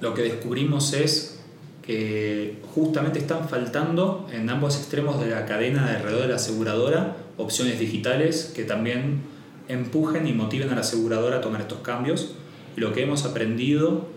lo 0.00 0.14
que 0.14 0.22
descubrimos 0.22 0.92
es 0.92 1.40
que 1.82 2.58
justamente 2.74 3.18
están 3.18 3.48
faltando 3.48 4.28
en 4.32 4.48
ambos 4.50 4.76
extremos 4.76 5.20
de 5.20 5.30
la 5.30 5.46
cadena 5.46 5.88
de 5.88 5.96
alrededor 5.96 6.22
de 6.22 6.28
la 6.28 6.36
aseguradora 6.36 7.16
opciones 7.36 7.78
digitales 7.78 8.52
que 8.54 8.64
también 8.64 9.22
empujen 9.68 10.26
y 10.26 10.32
motiven 10.32 10.68
a 10.70 10.74
la 10.74 10.82
aseguradora 10.82 11.38
a 11.38 11.40
tomar 11.40 11.62
estos 11.62 11.78
cambios. 11.78 12.34
Lo 12.76 12.92
que 12.92 13.02
hemos 13.02 13.24
aprendido 13.24 14.08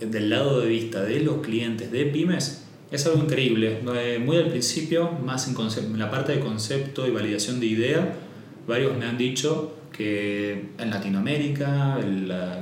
del 0.00 0.30
lado 0.30 0.60
de 0.60 0.68
vista 0.68 1.02
de 1.02 1.20
los 1.20 1.36
clientes 1.38 1.90
de 1.92 2.06
pymes 2.06 2.64
es 2.90 3.06
algo 3.06 3.22
increíble. 3.22 3.80
Muy 4.24 4.36
al 4.36 4.48
principio, 4.48 5.10
más 5.10 5.48
en, 5.48 5.56
en 5.84 5.98
la 5.98 6.10
parte 6.10 6.32
de 6.32 6.40
concepto 6.40 7.06
y 7.06 7.10
validación 7.10 7.60
de 7.60 7.66
idea, 7.66 8.14
varios 8.66 8.96
me 8.96 9.06
han 9.06 9.18
dicho 9.18 9.74
que 9.96 10.70
en 10.76 10.90
Latinoamérica 10.90 11.98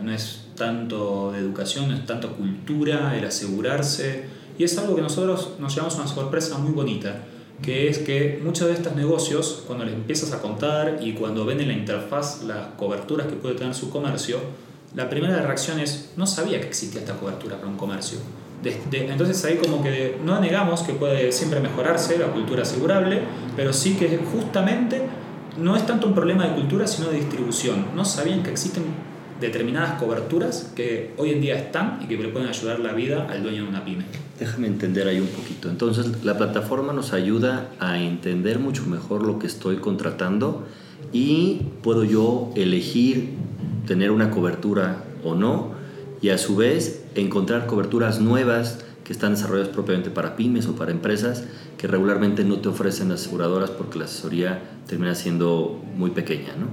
no 0.03 0.13
es 0.13 0.49
tanto 0.57 1.33
de 1.33 1.39
educación, 1.39 1.89
no 1.89 1.95
es 1.95 2.05
tanto 2.05 2.37
cultura, 2.37 3.17
el 3.17 3.25
asegurarse. 3.25 4.25
Y 4.59 4.65
es 4.65 4.77
algo 4.79 4.95
que 4.95 5.03
nosotros 5.03 5.55
nos 5.59 5.75
llevamos 5.75 5.97
una 5.97 6.07
sorpresa 6.07 6.59
muy 6.59 6.73
bonita, 6.73 7.25
que 7.63 7.89
es 7.89 7.99
que 7.99 8.41
muchos 8.45 8.69
de 8.69 8.75
estos 8.75 8.95
negocios, 8.95 9.65
cuando 9.67 9.85
les 9.85 9.95
empiezas 9.95 10.33
a 10.33 10.43
contar 10.43 10.99
y 11.01 11.15
cuando 11.15 11.47
ven 11.47 11.61
en 11.61 11.69
la 11.69 11.75
interfaz 11.75 12.43
las 12.45 12.69
coberturas 12.77 13.27
que 13.27 13.35
puede 13.35 13.55
tener 13.55 13.75
su 13.75 13.89
comercio, 13.89 14.39
la 14.95 15.09
primera 15.09 15.41
reacción 15.41 15.81
es, 15.81 16.13
no 16.17 16.27
sabía 16.27 16.61
que 16.61 16.67
existía 16.67 17.01
esta 17.01 17.15
cobertura 17.15 17.57
para 17.57 17.69
un 17.69 17.79
comercio. 17.79 18.19
entonces 18.63 19.43
ahí 19.47 19.57
como 19.57 19.83
que 19.83 20.19
no 20.23 20.39
negamos 20.39 20.83
que 20.83 20.93
puede 20.93 21.33
siempre 21.33 21.61
mejorarse 21.61 22.19
la 22.19 22.27
cultura 22.27 22.63
asegurable, 22.63 23.23
pero 23.57 23.73
sí 23.73 23.95
que 23.95 24.19
justamente 24.19 25.01
no 25.59 25.77
es 25.77 25.87
tanto 25.87 26.07
un 26.07 26.15
problema 26.15 26.47
de 26.47 26.55
cultura, 26.55 26.87
sino 26.87 27.09
de 27.09 27.17
distribución. 27.17 27.87
No 27.95 28.05
sabían 28.05 28.43
que 28.43 28.51
existen 28.51 28.85
determinadas 29.41 30.01
coberturas 30.01 30.73
que 30.75 31.13
hoy 31.19 31.31
en 31.31 31.41
día 31.41 31.57
están 31.57 31.99
y 32.03 32.07
que 32.07 32.17
le 32.17 32.29
pueden 32.29 32.49
ayudar 32.49 32.81
la 32.81 32.93
vida 32.93 33.27
al 33.29 33.43
dueño 33.43 33.65
de 33.65 33.69
una 33.69 33.85
pyme. 33.85 34.05
Déjame 34.39 34.69
entender 34.69 35.09
ahí 35.09 35.21
un 35.21 35.27
poquito. 35.27 35.69
Entonces, 35.69 36.25
la 36.25 36.39
plataforma 36.39 36.93
nos 36.93 37.13
ayuda 37.13 37.69
a 37.81 37.99
entender 37.99 38.59
mucho 38.59 38.87
mejor 38.87 39.27
lo 39.27 39.39
que 39.39 39.47
estoy 39.47 39.77
contratando 39.77 40.65
y 41.13 41.61
puedo 41.83 42.05
yo 42.05 42.51
elegir 42.57 43.31
tener 43.87 44.11
una 44.11 44.31
cobertura 44.31 45.05
o 45.25 45.35
no 45.35 45.73
y 46.23 46.31
a 46.31 46.39
su 46.39 46.57
vez 46.57 47.05
encontrar 47.15 47.67
coberturas 47.67 48.21
nuevas 48.21 48.85
que 49.05 49.13
están 49.13 49.35
desarrolladas 49.35 49.71
propiamente 49.71 50.11
para 50.11 50.37
pymes 50.37 50.67
o 50.67 50.77
para 50.77 50.93
empresas 50.93 51.45
que 51.77 51.87
regularmente 51.87 52.45
no 52.45 52.61
te 52.61 52.69
ofrecen 52.69 53.09
las 53.09 53.23
aseguradoras 53.23 53.71
porque 53.71 53.99
la 53.99 54.05
asesoría 54.05 54.63
termina 54.87 55.15
siendo 55.15 55.83
muy 55.97 56.11
pequeña, 56.11 56.55
¿no? 56.57 56.69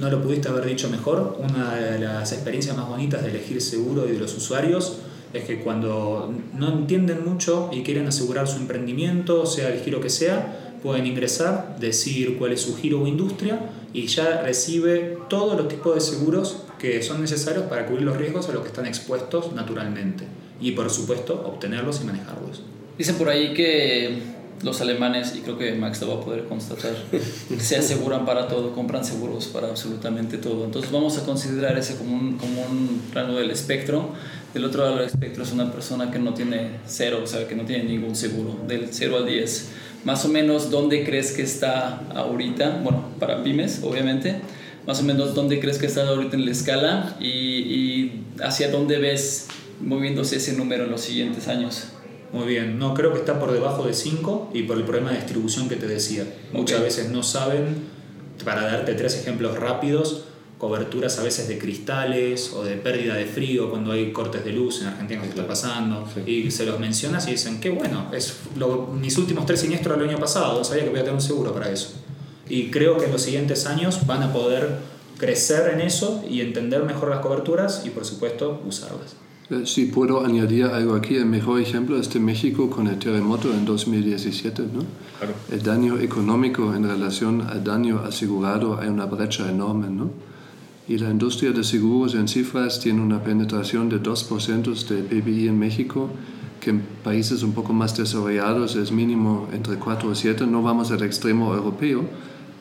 No 0.00 0.10
lo 0.10 0.22
pudiste 0.22 0.48
haber 0.48 0.64
dicho 0.64 0.88
mejor. 0.88 1.36
Una 1.38 1.74
de 1.74 1.98
las 1.98 2.32
experiencias 2.32 2.76
más 2.76 2.88
bonitas 2.88 3.22
de 3.22 3.30
elegir 3.30 3.60
seguro 3.60 4.06
y 4.08 4.12
de 4.12 4.18
los 4.18 4.34
usuarios 4.36 4.98
es 5.32 5.44
que 5.44 5.60
cuando 5.60 6.32
no 6.56 6.72
entienden 6.72 7.24
mucho 7.24 7.70
y 7.72 7.82
quieren 7.82 8.06
asegurar 8.06 8.46
su 8.48 8.58
emprendimiento, 8.58 9.44
sea 9.46 9.72
el 9.72 9.80
giro 9.80 10.00
que 10.00 10.10
sea, 10.10 10.76
pueden 10.82 11.06
ingresar, 11.06 11.76
decir 11.78 12.38
cuál 12.38 12.52
es 12.52 12.62
su 12.62 12.76
giro 12.76 13.02
o 13.02 13.06
industria 13.06 13.60
y 13.92 14.06
ya 14.06 14.42
recibe 14.42 15.18
todos 15.28 15.56
los 15.56 15.68
tipos 15.68 15.94
de 15.94 16.00
seguros 16.00 16.64
que 16.78 17.02
son 17.02 17.20
necesarios 17.20 17.66
para 17.66 17.86
cubrir 17.86 18.04
los 18.04 18.16
riesgos 18.16 18.48
a 18.48 18.52
los 18.52 18.62
que 18.62 18.68
están 18.68 18.86
expuestos 18.86 19.52
naturalmente 19.52 20.24
y 20.62 20.72
por 20.72 20.88
supuesto 20.90 21.42
obtenerlos 21.46 22.00
y 22.02 22.04
manejarlos. 22.04 22.62
Dicen 22.96 23.16
por 23.16 23.28
ahí 23.28 23.52
que 23.52 24.18
los 24.62 24.80
alemanes, 24.80 25.34
y 25.36 25.40
creo 25.40 25.58
que 25.58 25.72
Max 25.74 26.00
lo 26.02 26.08
va 26.08 26.22
a 26.22 26.24
poder 26.24 26.44
constatar, 26.44 26.92
se 27.58 27.76
aseguran 27.76 28.24
para 28.24 28.46
todo, 28.46 28.72
compran 28.72 29.04
seguros 29.04 29.46
para 29.46 29.68
absolutamente 29.68 30.38
todo. 30.38 30.64
Entonces 30.64 30.90
vamos 30.92 31.18
a 31.18 31.24
considerar 31.24 31.76
ese 31.76 31.96
como 31.96 32.14
un, 32.14 32.38
como 32.38 32.62
un 32.62 33.02
plano 33.12 33.34
del 33.34 33.50
espectro. 33.50 34.10
Del 34.54 34.64
otro 34.66 34.84
lado 34.84 34.96
del 34.96 35.06
espectro 35.06 35.42
es 35.42 35.52
una 35.52 35.72
persona 35.72 36.10
que 36.10 36.18
no 36.18 36.34
tiene 36.34 36.78
cero, 36.86 37.20
o 37.24 37.26
sea, 37.26 37.48
que 37.48 37.56
no 37.56 37.64
tiene 37.64 37.84
ningún 37.84 38.14
seguro, 38.14 38.60
del 38.68 38.88
0 38.90 39.16
al 39.16 39.26
10. 39.26 39.68
Más 40.04 40.24
o 40.24 40.28
menos, 40.28 40.70
¿dónde 40.70 41.04
crees 41.04 41.32
que 41.32 41.42
está 41.42 42.02
ahorita? 42.14 42.80
Bueno, 42.82 43.04
para 43.18 43.42
pymes, 43.42 43.80
obviamente. 43.82 44.36
Más 44.86 45.00
o 45.00 45.04
menos, 45.04 45.34
¿dónde 45.34 45.58
crees 45.58 45.78
que 45.78 45.86
está 45.86 46.06
ahorita 46.06 46.36
en 46.36 46.44
la 46.44 46.50
escala? 46.50 47.16
Y, 47.18 47.28
y 47.28 48.24
hacia 48.42 48.70
dónde 48.70 48.98
ves 48.98 49.48
moviéndose 49.82 50.36
ese 50.36 50.54
número 50.54 50.84
en 50.84 50.90
los 50.90 51.00
siguientes 51.00 51.48
años. 51.48 51.88
Muy 52.32 52.46
bien, 52.46 52.78
no 52.78 52.94
creo 52.94 53.12
que 53.12 53.18
está 53.18 53.38
por 53.38 53.52
debajo 53.52 53.84
de 53.84 53.92
5 53.92 54.52
y 54.54 54.62
por 54.62 54.78
el 54.78 54.84
problema 54.84 55.10
de 55.10 55.16
distribución 55.16 55.68
que 55.68 55.76
te 55.76 55.86
decía. 55.86 56.24
Muchas 56.52 56.80
veces 56.80 57.10
no 57.10 57.22
saben, 57.22 57.76
para 58.44 58.62
darte 58.62 58.94
tres 58.94 59.16
ejemplos 59.16 59.58
rápidos, 59.58 60.24
coberturas 60.62 61.18
a 61.18 61.24
veces 61.24 61.48
de 61.48 61.58
cristales 61.58 62.52
o 62.52 62.62
de 62.62 62.76
pérdida 62.76 63.16
de 63.16 63.26
frío 63.26 63.68
cuando 63.68 63.90
hay 63.90 64.12
cortes 64.12 64.44
de 64.44 64.52
luz 64.52 64.80
en 64.80 64.86
Argentina 64.86 65.20
que 65.20 65.30
está 65.30 65.44
pasando 65.44 66.08
y 66.24 66.48
se 66.52 66.64
los 66.64 66.78
mencionas 66.78 67.26
y 67.26 67.32
dicen 67.32 67.60
qué 67.60 67.70
bueno 67.70 68.06
es 68.12 68.36
mis 68.94 69.18
últimos 69.18 69.44
tres 69.44 69.58
siniestros 69.58 69.98
del 69.98 70.08
año 70.08 70.20
pasado 70.20 70.62
sabía 70.62 70.84
que 70.84 70.90
voy 70.90 71.00
a 71.00 71.02
tener 71.02 71.16
un 71.16 71.20
seguro 71.20 71.52
para 71.52 71.68
eso 71.68 71.94
y 72.48 72.70
creo 72.70 72.96
que 72.96 73.06
en 73.06 73.10
los 73.10 73.22
siguientes 73.22 73.66
años 73.66 74.06
van 74.06 74.22
a 74.22 74.32
poder 74.32 74.78
crecer 75.18 75.68
en 75.74 75.80
eso 75.80 76.22
y 76.30 76.40
entender 76.42 76.84
mejor 76.84 77.10
las 77.10 77.18
coberturas 77.18 77.82
y 77.84 77.90
por 77.90 78.04
supuesto 78.04 78.62
usarlas 78.64 79.16
si 79.64 79.86
puedo 79.86 80.24
añadir 80.24 80.64
algo 80.64 80.94
aquí, 80.94 81.16
el 81.16 81.26
mejor 81.26 81.60
ejemplo 81.60 81.98
es 81.98 82.12
de 82.12 82.20
México 82.20 82.70
con 82.70 82.86
el 82.86 82.98
terremoto 82.98 83.52
en 83.52 83.64
2017. 83.64 84.62
¿no? 84.72 84.84
El 85.50 85.62
daño 85.62 85.98
económico 85.98 86.74
en 86.74 86.84
relación 86.84 87.42
al 87.42 87.62
daño 87.62 88.00
asegurado 88.00 88.80
hay 88.80 88.88
una 88.88 89.06
brecha 89.06 89.50
enorme. 89.50 89.88
¿no? 89.90 90.10
Y 90.88 90.98
la 90.98 91.10
industria 91.10 91.52
de 91.52 91.64
seguros 91.64 92.14
en 92.14 92.28
cifras 92.28 92.80
tiene 92.80 93.00
una 93.00 93.22
penetración 93.22 93.88
de 93.88 94.02
2% 94.02 94.88
del 94.88 95.04
PBI 95.04 95.48
en 95.48 95.58
México, 95.58 96.10
que 96.60 96.70
en 96.70 96.82
países 97.04 97.42
un 97.42 97.52
poco 97.52 97.72
más 97.72 97.96
desarrollados 97.96 98.76
es 98.76 98.90
mínimo 98.90 99.48
entre 99.52 99.76
4 99.76 100.12
y 100.12 100.14
7. 100.14 100.46
No 100.46 100.62
vamos 100.62 100.90
al 100.92 101.02
extremo 101.02 101.54
europeo, 101.54 102.04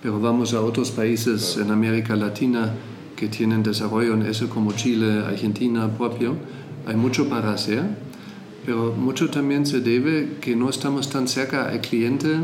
pero 0.01 0.19
vamos 0.19 0.53
a 0.53 0.61
otros 0.61 0.91
países 0.91 1.57
en 1.57 1.71
América 1.71 2.15
Latina 2.15 2.73
que 3.15 3.27
tienen 3.27 3.61
desarrollo 3.61 4.15
en 4.15 4.23
eso 4.23 4.49
como 4.49 4.73
Chile, 4.73 5.23
Argentina 5.27 5.87
propio 5.87 6.35
hay 6.85 6.95
mucho 6.95 7.29
para 7.29 7.53
hacer, 7.53 7.83
pero 8.65 8.93
mucho 8.93 9.29
también 9.29 9.65
se 9.65 9.81
debe 9.81 10.37
que 10.41 10.55
no 10.55 10.69
estamos 10.69 11.09
tan 11.09 11.27
cerca 11.27 11.69
al 11.69 11.81
cliente 11.81 12.37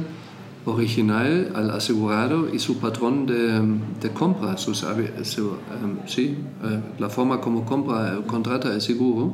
original, 0.66 1.52
al 1.56 1.72
asegurado 1.72 2.54
y 2.54 2.60
su 2.60 2.78
patrón 2.78 3.26
de, 3.26 3.62
de 4.02 4.14
compra, 4.14 4.58
su, 4.58 4.72
em, 4.72 6.08
sí, 6.08 6.36
eh, 6.64 6.80
la 7.00 7.10
forma 7.10 7.40
como 7.40 7.66
compra 7.66 8.20
o 8.20 8.28
contrata 8.28 8.74
el 8.74 8.82
seguro. 8.82 9.34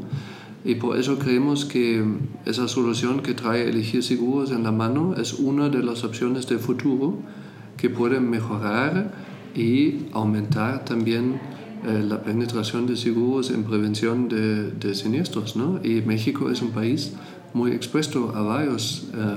Y 0.66 0.76
por 0.76 0.98
eso 0.98 1.20
creemos 1.20 1.66
que 1.66 2.06
esa 2.46 2.68
solución 2.68 3.22
que 3.22 3.34
trae 3.34 3.68
elegir 3.68 4.02
seguros 4.02 4.52
en 4.52 4.64
la 4.64 4.72
mano 4.72 5.14
es 5.18 5.34
una 5.34 5.68
de 5.70 5.84
las 5.84 6.06
opciones 6.06 6.48
de 6.48 6.58
futuro 6.58 7.18
que 7.76 7.90
puede 7.90 8.22
mejorar 8.22 9.12
y 9.56 10.06
aumentar 10.14 10.86
también 10.86 11.42
eh, 11.86 12.04
la 12.08 12.22
penetración 12.24 12.88
de 12.88 12.96
seguros 12.96 13.50
en 13.50 13.64
prevención 13.64 14.30
de, 14.30 14.72
de, 14.72 14.96
siniestros, 14.96 15.56
¿no? 15.56 15.80
Y 15.84 16.02
México 16.02 16.50
es 16.50 16.62
un 16.62 16.72
país 16.72 17.14
muy 17.54 17.72
expuesto 17.72 18.34
a 18.36 18.42
varios 18.42 19.04
eh, 19.14 19.36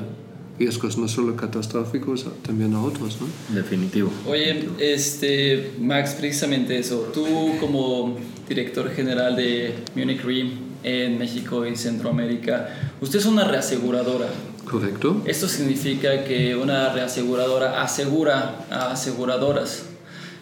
riesgos, 0.59 0.97
no 0.97 1.09
solo 1.09 1.37
catastróficos, 1.37 2.27
también 2.43 2.75
a 2.75 2.83
otros, 2.83 3.19
¿no? 3.21 3.27
Definitivo. 3.55 4.11
Oye, 4.27 4.69
este, 4.79 5.73
Max, 5.81 6.15
precisamente 6.19 6.79
eso, 6.79 7.11
tú 7.13 7.27
como 7.61 8.17
director 8.49 8.91
general 8.91 9.37
de 9.37 9.75
Munich 9.95 10.23
Re 10.23 10.51
en 10.83 11.19
México 11.19 11.67
y 11.67 11.77
Centroamérica, 11.77 12.69
usted 13.01 13.19
es 13.19 13.27
una 13.27 13.45
reaseguradora. 13.45 14.29
Correcto. 14.65 15.23
Esto 15.27 15.49
significa 15.49 16.25
que 16.25 16.57
una 16.57 16.93
reaseguradora 16.93 17.83
asegura 17.83 18.67
a 18.71 18.93
aseguradoras. 18.93 19.85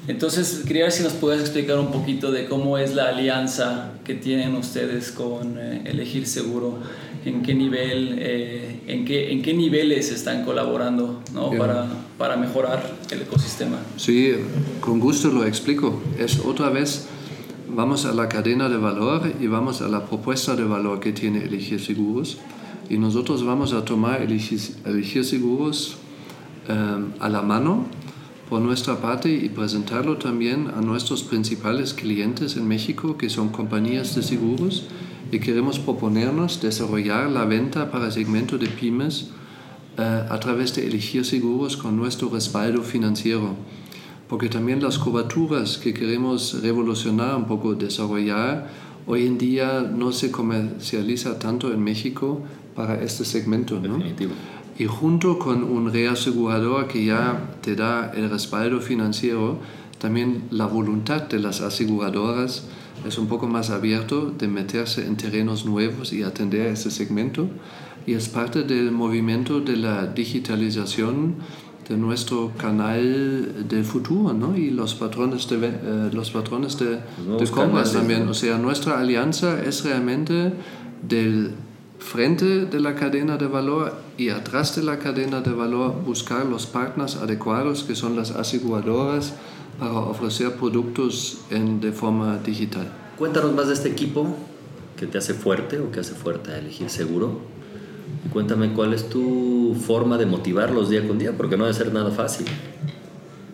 Entonces, 0.06 0.62
quería 0.66 0.84
ver 0.84 0.92
si 0.92 1.02
nos 1.02 1.14
puedes 1.14 1.40
explicar 1.40 1.78
un 1.78 1.90
poquito 1.90 2.30
de 2.30 2.44
cómo 2.46 2.76
es 2.76 2.94
la 2.94 3.08
alianza 3.08 3.92
que 4.04 4.14
tienen 4.14 4.54
ustedes 4.54 5.10
con 5.10 5.58
eh, 5.58 5.82
Elegir 5.86 6.26
Seguro, 6.26 6.78
en 7.24 7.42
qué 7.42 7.54
nivel, 7.54 8.16
eh, 8.18 8.80
en, 8.86 9.06
qué, 9.06 9.32
en 9.32 9.40
qué 9.40 9.54
niveles 9.54 10.12
están 10.12 10.44
colaborando 10.44 11.22
¿no? 11.32 11.50
para, 11.52 11.86
para 12.18 12.36
mejorar 12.36 12.84
el 13.10 13.22
ecosistema. 13.22 13.78
Sí, 13.96 14.34
con 14.80 15.00
gusto 15.00 15.28
lo 15.28 15.46
explico. 15.46 16.02
Es 16.18 16.38
otra 16.40 16.68
vez, 16.68 17.06
vamos 17.74 18.04
a 18.04 18.12
la 18.12 18.28
cadena 18.28 18.68
de 18.68 18.76
valor 18.76 19.32
y 19.40 19.46
vamos 19.46 19.80
a 19.80 19.88
la 19.88 20.04
propuesta 20.04 20.54
de 20.54 20.64
valor 20.64 21.00
que 21.00 21.12
tiene 21.12 21.44
Elegir 21.44 21.80
Seguros. 21.80 22.36
Y 22.90 22.98
nosotros 22.98 23.42
vamos 23.42 23.72
a 23.72 23.86
tomar 23.86 24.20
Elegir, 24.20 24.60
Elegir 24.84 25.24
Seguros 25.24 25.96
eh, 26.68 27.04
a 27.20 27.28
la 27.30 27.40
mano 27.40 27.86
por 28.48 28.60
nuestra 28.60 29.00
parte 29.00 29.30
y 29.30 29.48
presentarlo 29.48 30.18
también 30.18 30.68
a 30.76 30.80
nuestros 30.80 31.22
principales 31.22 31.94
clientes 31.94 32.56
en 32.56 32.68
México, 32.68 33.16
que 33.16 33.30
son 33.30 33.48
compañías 33.48 34.14
de 34.14 34.22
seguros, 34.22 34.84
y 35.32 35.38
queremos 35.40 35.78
proponernos 35.78 36.60
desarrollar 36.60 37.30
la 37.30 37.44
venta 37.44 37.90
para 37.90 38.10
segmento 38.10 38.58
de 38.58 38.66
pymes 38.66 39.30
eh, 39.96 40.02
a 40.28 40.38
través 40.40 40.74
de 40.74 40.86
elegir 40.86 41.24
seguros 41.24 41.76
con 41.76 41.96
nuestro 41.96 42.28
respaldo 42.28 42.82
financiero. 42.82 43.54
Porque 44.28 44.48
también 44.48 44.82
las 44.82 44.98
coberturas 44.98 45.78
que 45.78 45.94
queremos 45.94 46.62
revolucionar, 46.62 47.36
un 47.36 47.46
poco 47.46 47.74
desarrollar, 47.74 48.70
hoy 49.06 49.26
en 49.26 49.38
día 49.38 49.80
no 49.80 50.12
se 50.12 50.30
comercializa 50.30 51.38
tanto 51.38 51.72
en 51.72 51.82
México 51.82 52.42
para 52.74 53.02
este 53.02 53.24
segmento. 53.24 53.80
¿no? 53.80 53.98
Definitivo. 53.98 54.32
Y 54.78 54.86
junto 54.86 55.38
con 55.38 55.62
un 55.62 55.92
reasegurador 55.92 56.88
que 56.88 57.04
ya 57.04 57.50
te 57.60 57.76
da 57.76 58.10
el 58.14 58.28
respaldo 58.28 58.80
financiero, 58.80 59.58
también 59.98 60.44
la 60.50 60.66
voluntad 60.66 61.22
de 61.22 61.38
las 61.38 61.60
aseguradoras 61.60 62.66
es 63.06 63.18
un 63.18 63.26
poco 63.28 63.46
más 63.46 63.70
abierto 63.70 64.32
de 64.36 64.48
meterse 64.48 65.06
en 65.06 65.16
terrenos 65.16 65.64
nuevos 65.64 66.12
y 66.12 66.22
atender 66.22 66.68
a 66.68 66.70
ese 66.70 66.90
segmento. 66.90 67.48
Y 68.06 68.14
es 68.14 68.28
parte 68.28 68.64
del 68.64 68.90
movimiento 68.90 69.60
de 69.60 69.76
la 69.76 70.06
digitalización 70.06 71.36
de 71.88 71.96
nuestro 71.96 72.52
canal 72.56 73.66
del 73.68 73.84
futuro 73.84 74.32
¿no? 74.32 74.56
y 74.56 74.70
los 74.70 74.94
patrones 74.94 75.48
de, 75.48 75.66
eh, 75.66 76.10
los 76.12 76.30
patrones 76.30 76.78
de, 76.78 76.98
de 77.38 77.50
compras 77.50 77.92
también. 77.92 78.28
O 78.28 78.34
sea, 78.34 78.58
nuestra 78.58 78.98
alianza 78.98 79.62
es 79.62 79.84
realmente 79.84 80.52
del 81.06 81.52
frente 81.98 82.66
de 82.66 82.80
la 82.80 82.94
cadena 82.94 83.36
de 83.36 83.46
valor 83.46 83.94
y 84.18 84.28
atrás 84.28 84.76
de 84.76 84.82
la 84.82 84.98
cadena 84.98 85.40
de 85.40 85.52
valor 85.52 85.94
buscar 86.04 86.44
los 86.46 86.66
partners 86.66 87.16
adecuados 87.16 87.84
que 87.84 87.94
son 87.94 88.16
las 88.16 88.30
aseguradoras 88.30 89.34
para 89.78 89.92
ofrecer 89.92 90.52
productos 90.56 91.38
en, 91.50 91.80
de 91.80 91.92
forma 91.92 92.38
digital. 92.38 92.90
Cuéntanos 93.18 93.54
más 93.54 93.68
de 93.68 93.74
este 93.74 93.88
equipo 93.88 94.36
que 94.96 95.06
te 95.06 95.18
hace 95.18 95.34
fuerte 95.34 95.78
o 95.80 95.90
que 95.90 96.00
hace 96.00 96.14
fuerte 96.14 96.52
a 96.52 96.58
elegir 96.58 96.90
seguro. 96.90 97.40
Y 98.24 98.28
cuéntame 98.28 98.72
cuál 98.72 98.94
es 98.94 99.08
tu 99.08 99.76
forma 99.86 100.18
de 100.18 100.26
motivarlos 100.26 100.88
día 100.88 101.06
con 101.06 101.18
día, 101.18 101.32
porque 101.36 101.56
no 101.56 101.64
debe 101.64 101.76
ser 101.76 101.92
nada 101.92 102.10
fácil. 102.10 102.46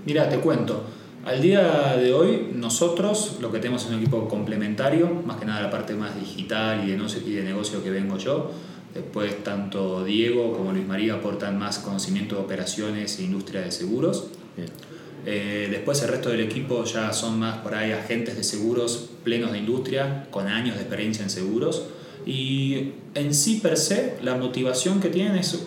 Mira, 0.06 0.28
te 0.28 0.38
cuento. 0.40 0.82
Al 1.24 1.42
día 1.42 1.98
de 1.98 2.14
hoy, 2.14 2.48
nosotros 2.54 3.36
lo 3.42 3.52
que 3.52 3.58
tenemos 3.58 3.84
es 3.84 3.90
un 3.90 3.98
equipo 3.98 4.26
complementario, 4.26 5.22
más 5.26 5.38
que 5.38 5.44
nada 5.44 5.60
la 5.60 5.70
parte 5.70 5.92
más 5.92 6.18
digital 6.18 6.82
y 6.82 6.92
de, 6.92 6.96
no 6.96 7.06
y 7.08 7.32
de 7.32 7.42
negocio 7.42 7.84
que 7.84 7.90
vengo 7.90 8.16
yo. 8.16 8.50
Después, 8.94 9.44
tanto 9.44 10.02
Diego 10.02 10.56
como 10.56 10.72
Luis 10.72 10.86
María 10.86 11.14
aportan 11.14 11.58
más 11.58 11.78
conocimiento 11.78 12.36
de 12.36 12.40
operaciones 12.40 13.18
e 13.18 13.24
industria 13.24 13.60
de 13.60 13.70
seguros. 13.70 14.28
Eh, 15.26 15.68
después, 15.70 16.00
el 16.02 16.08
resto 16.08 16.30
del 16.30 16.40
equipo 16.40 16.84
ya 16.84 17.12
son 17.12 17.38
más 17.38 17.58
por 17.58 17.74
ahí 17.74 17.92
agentes 17.92 18.34
de 18.36 18.42
seguros 18.42 19.10
plenos 19.22 19.52
de 19.52 19.58
industria, 19.58 20.26
con 20.30 20.48
años 20.48 20.76
de 20.76 20.80
experiencia 20.80 21.22
en 21.22 21.30
seguros. 21.30 21.84
Y 22.24 22.92
en 23.14 23.34
sí, 23.34 23.60
per 23.62 23.76
se, 23.76 24.16
la 24.22 24.36
motivación 24.36 25.00
que 25.00 25.10
tienen 25.10 25.36
es 25.36 25.66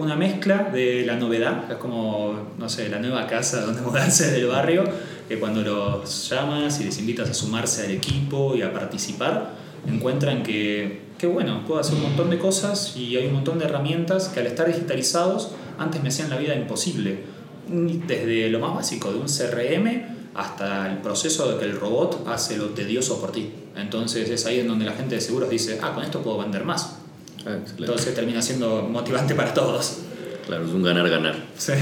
una 0.00 0.16
mezcla 0.16 0.70
de 0.72 1.04
la 1.04 1.16
novedad, 1.16 1.70
es 1.70 1.76
como, 1.76 2.54
no 2.58 2.68
sé, 2.68 2.88
la 2.88 2.98
nueva 2.98 3.26
casa 3.26 3.60
donde 3.66 3.82
mudarse 3.82 4.30
del 4.30 4.46
barrio, 4.46 4.84
que 5.28 5.38
cuando 5.38 5.62
los 5.62 6.28
llamas 6.28 6.80
y 6.80 6.84
les 6.84 6.98
invitas 6.98 7.28
a 7.30 7.34
sumarse 7.34 7.84
al 7.84 7.90
equipo 7.92 8.56
y 8.56 8.62
a 8.62 8.72
participar, 8.72 9.52
encuentran 9.86 10.42
que, 10.42 11.02
que 11.18 11.26
bueno, 11.26 11.64
puedo 11.66 11.80
hacer 11.80 11.94
un 11.96 12.02
montón 12.02 12.30
de 12.30 12.38
cosas 12.38 12.96
y 12.96 13.16
hay 13.16 13.26
un 13.26 13.34
montón 13.34 13.58
de 13.58 13.66
herramientas 13.66 14.28
que 14.28 14.40
al 14.40 14.46
estar 14.46 14.66
digitalizados 14.66 15.52
antes 15.78 16.02
me 16.02 16.08
hacían 16.08 16.30
la 16.30 16.36
vida 16.36 16.54
imposible. 16.54 17.40
Desde 17.68 18.48
lo 18.48 18.58
más 18.58 18.74
básico 18.74 19.12
de 19.12 19.18
un 19.18 19.26
CRM 19.26 20.02
hasta 20.34 20.90
el 20.90 20.98
proceso 20.98 21.52
de 21.52 21.58
que 21.58 21.66
el 21.66 21.78
robot 21.78 22.26
hace 22.26 22.56
lo 22.56 22.70
tedioso 22.70 23.20
por 23.20 23.32
ti. 23.32 23.52
Entonces 23.76 24.28
es 24.28 24.46
ahí 24.46 24.60
en 24.60 24.68
donde 24.68 24.84
la 24.84 24.92
gente 24.92 25.14
de 25.14 25.20
seguros 25.20 25.48
dice, 25.50 25.78
ah, 25.82 25.92
con 25.94 26.02
esto 26.02 26.20
puedo 26.20 26.38
vender 26.38 26.64
más. 26.64 27.00
Ah, 27.46 27.58
Entonces 27.78 28.14
termina 28.14 28.42
siendo 28.42 28.82
motivante 28.82 29.34
para 29.34 29.54
todos. 29.54 29.98
Claro, 30.46 30.66
es 30.66 30.72
un 30.72 30.82
ganar-ganar. 30.82 31.36
Sí. 31.56 31.72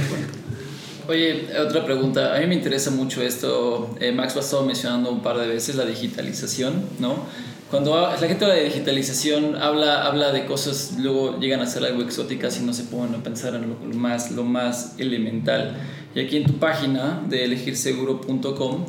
Oye, 1.08 1.48
otra 1.58 1.84
pregunta. 1.84 2.36
A 2.36 2.40
mí 2.40 2.46
me 2.46 2.54
interesa 2.54 2.90
mucho 2.90 3.22
esto. 3.22 3.96
Eh, 3.98 4.12
Max 4.12 4.34
lo 4.34 4.42
ha 4.42 4.44
estado 4.44 4.64
mencionando 4.64 5.10
un 5.10 5.22
par 5.22 5.38
de 5.38 5.48
veces, 5.48 5.74
la 5.74 5.86
digitalización, 5.86 6.84
¿no? 6.98 7.24
Cuando 7.70 8.00
la 8.00 8.16
gente 8.16 8.44
habla 8.44 8.56
de 8.56 8.64
digitalización, 8.64 9.56
habla, 9.56 10.06
habla 10.06 10.32
de 10.32 10.46
cosas, 10.46 10.94
luego 10.98 11.38
llegan 11.38 11.60
a 11.60 11.66
ser 11.66 11.84
algo 11.84 12.02
exóticas 12.02 12.58
y 12.58 12.62
no 12.62 12.72
se 12.72 12.84
ponen 12.84 13.14
a 13.14 13.22
pensar 13.22 13.54
en 13.54 13.68
lo 13.68 13.94
más, 13.94 14.30
lo 14.30 14.42
más 14.44 14.94
elemental. 14.98 15.76
Y 16.14 16.20
aquí 16.20 16.38
en 16.38 16.46
tu 16.46 16.54
página 16.54 17.22
de 17.28 17.44
elegirseguro.com 17.44 18.86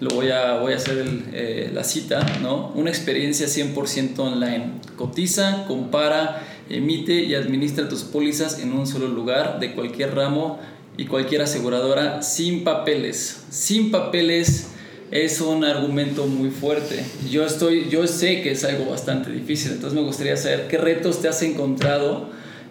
lo 0.00 0.08
voy 0.10 0.30
a, 0.30 0.58
voy 0.58 0.72
a 0.72 0.76
hacer 0.76 1.04
eh, 1.32 1.70
la 1.74 1.84
cita, 1.84 2.24
¿no? 2.40 2.72
Una 2.74 2.90
experiencia 2.90 3.46
100% 3.46 4.18
online. 4.18 4.72
Cotiza, 4.96 5.66
compara, 5.66 6.42
emite 6.70 7.22
y 7.22 7.34
administra 7.34 7.88
tus 7.88 8.02
pólizas 8.02 8.60
en 8.60 8.72
un 8.72 8.86
solo 8.86 9.08
lugar 9.08 9.60
de 9.60 9.74
cualquier 9.74 10.14
ramo 10.14 10.58
y 10.96 11.04
cualquier 11.04 11.42
aseguradora 11.42 12.22
sin 12.22 12.64
papeles. 12.64 13.44
Sin 13.50 13.90
papeles 13.90 14.68
es 15.10 15.40
un 15.42 15.64
argumento 15.64 16.26
muy 16.26 16.50
fuerte. 16.50 17.04
Yo, 17.30 17.44
estoy, 17.44 17.88
yo 17.90 18.06
sé 18.06 18.42
que 18.42 18.52
es 18.52 18.64
algo 18.64 18.90
bastante 18.90 19.30
difícil, 19.30 19.72
entonces 19.72 19.98
me 19.98 20.04
gustaría 20.04 20.36
saber 20.36 20.66
qué 20.68 20.78
retos 20.78 21.20
te 21.20 21.28
has 21.28 21.42
encontrado 21.42 22.28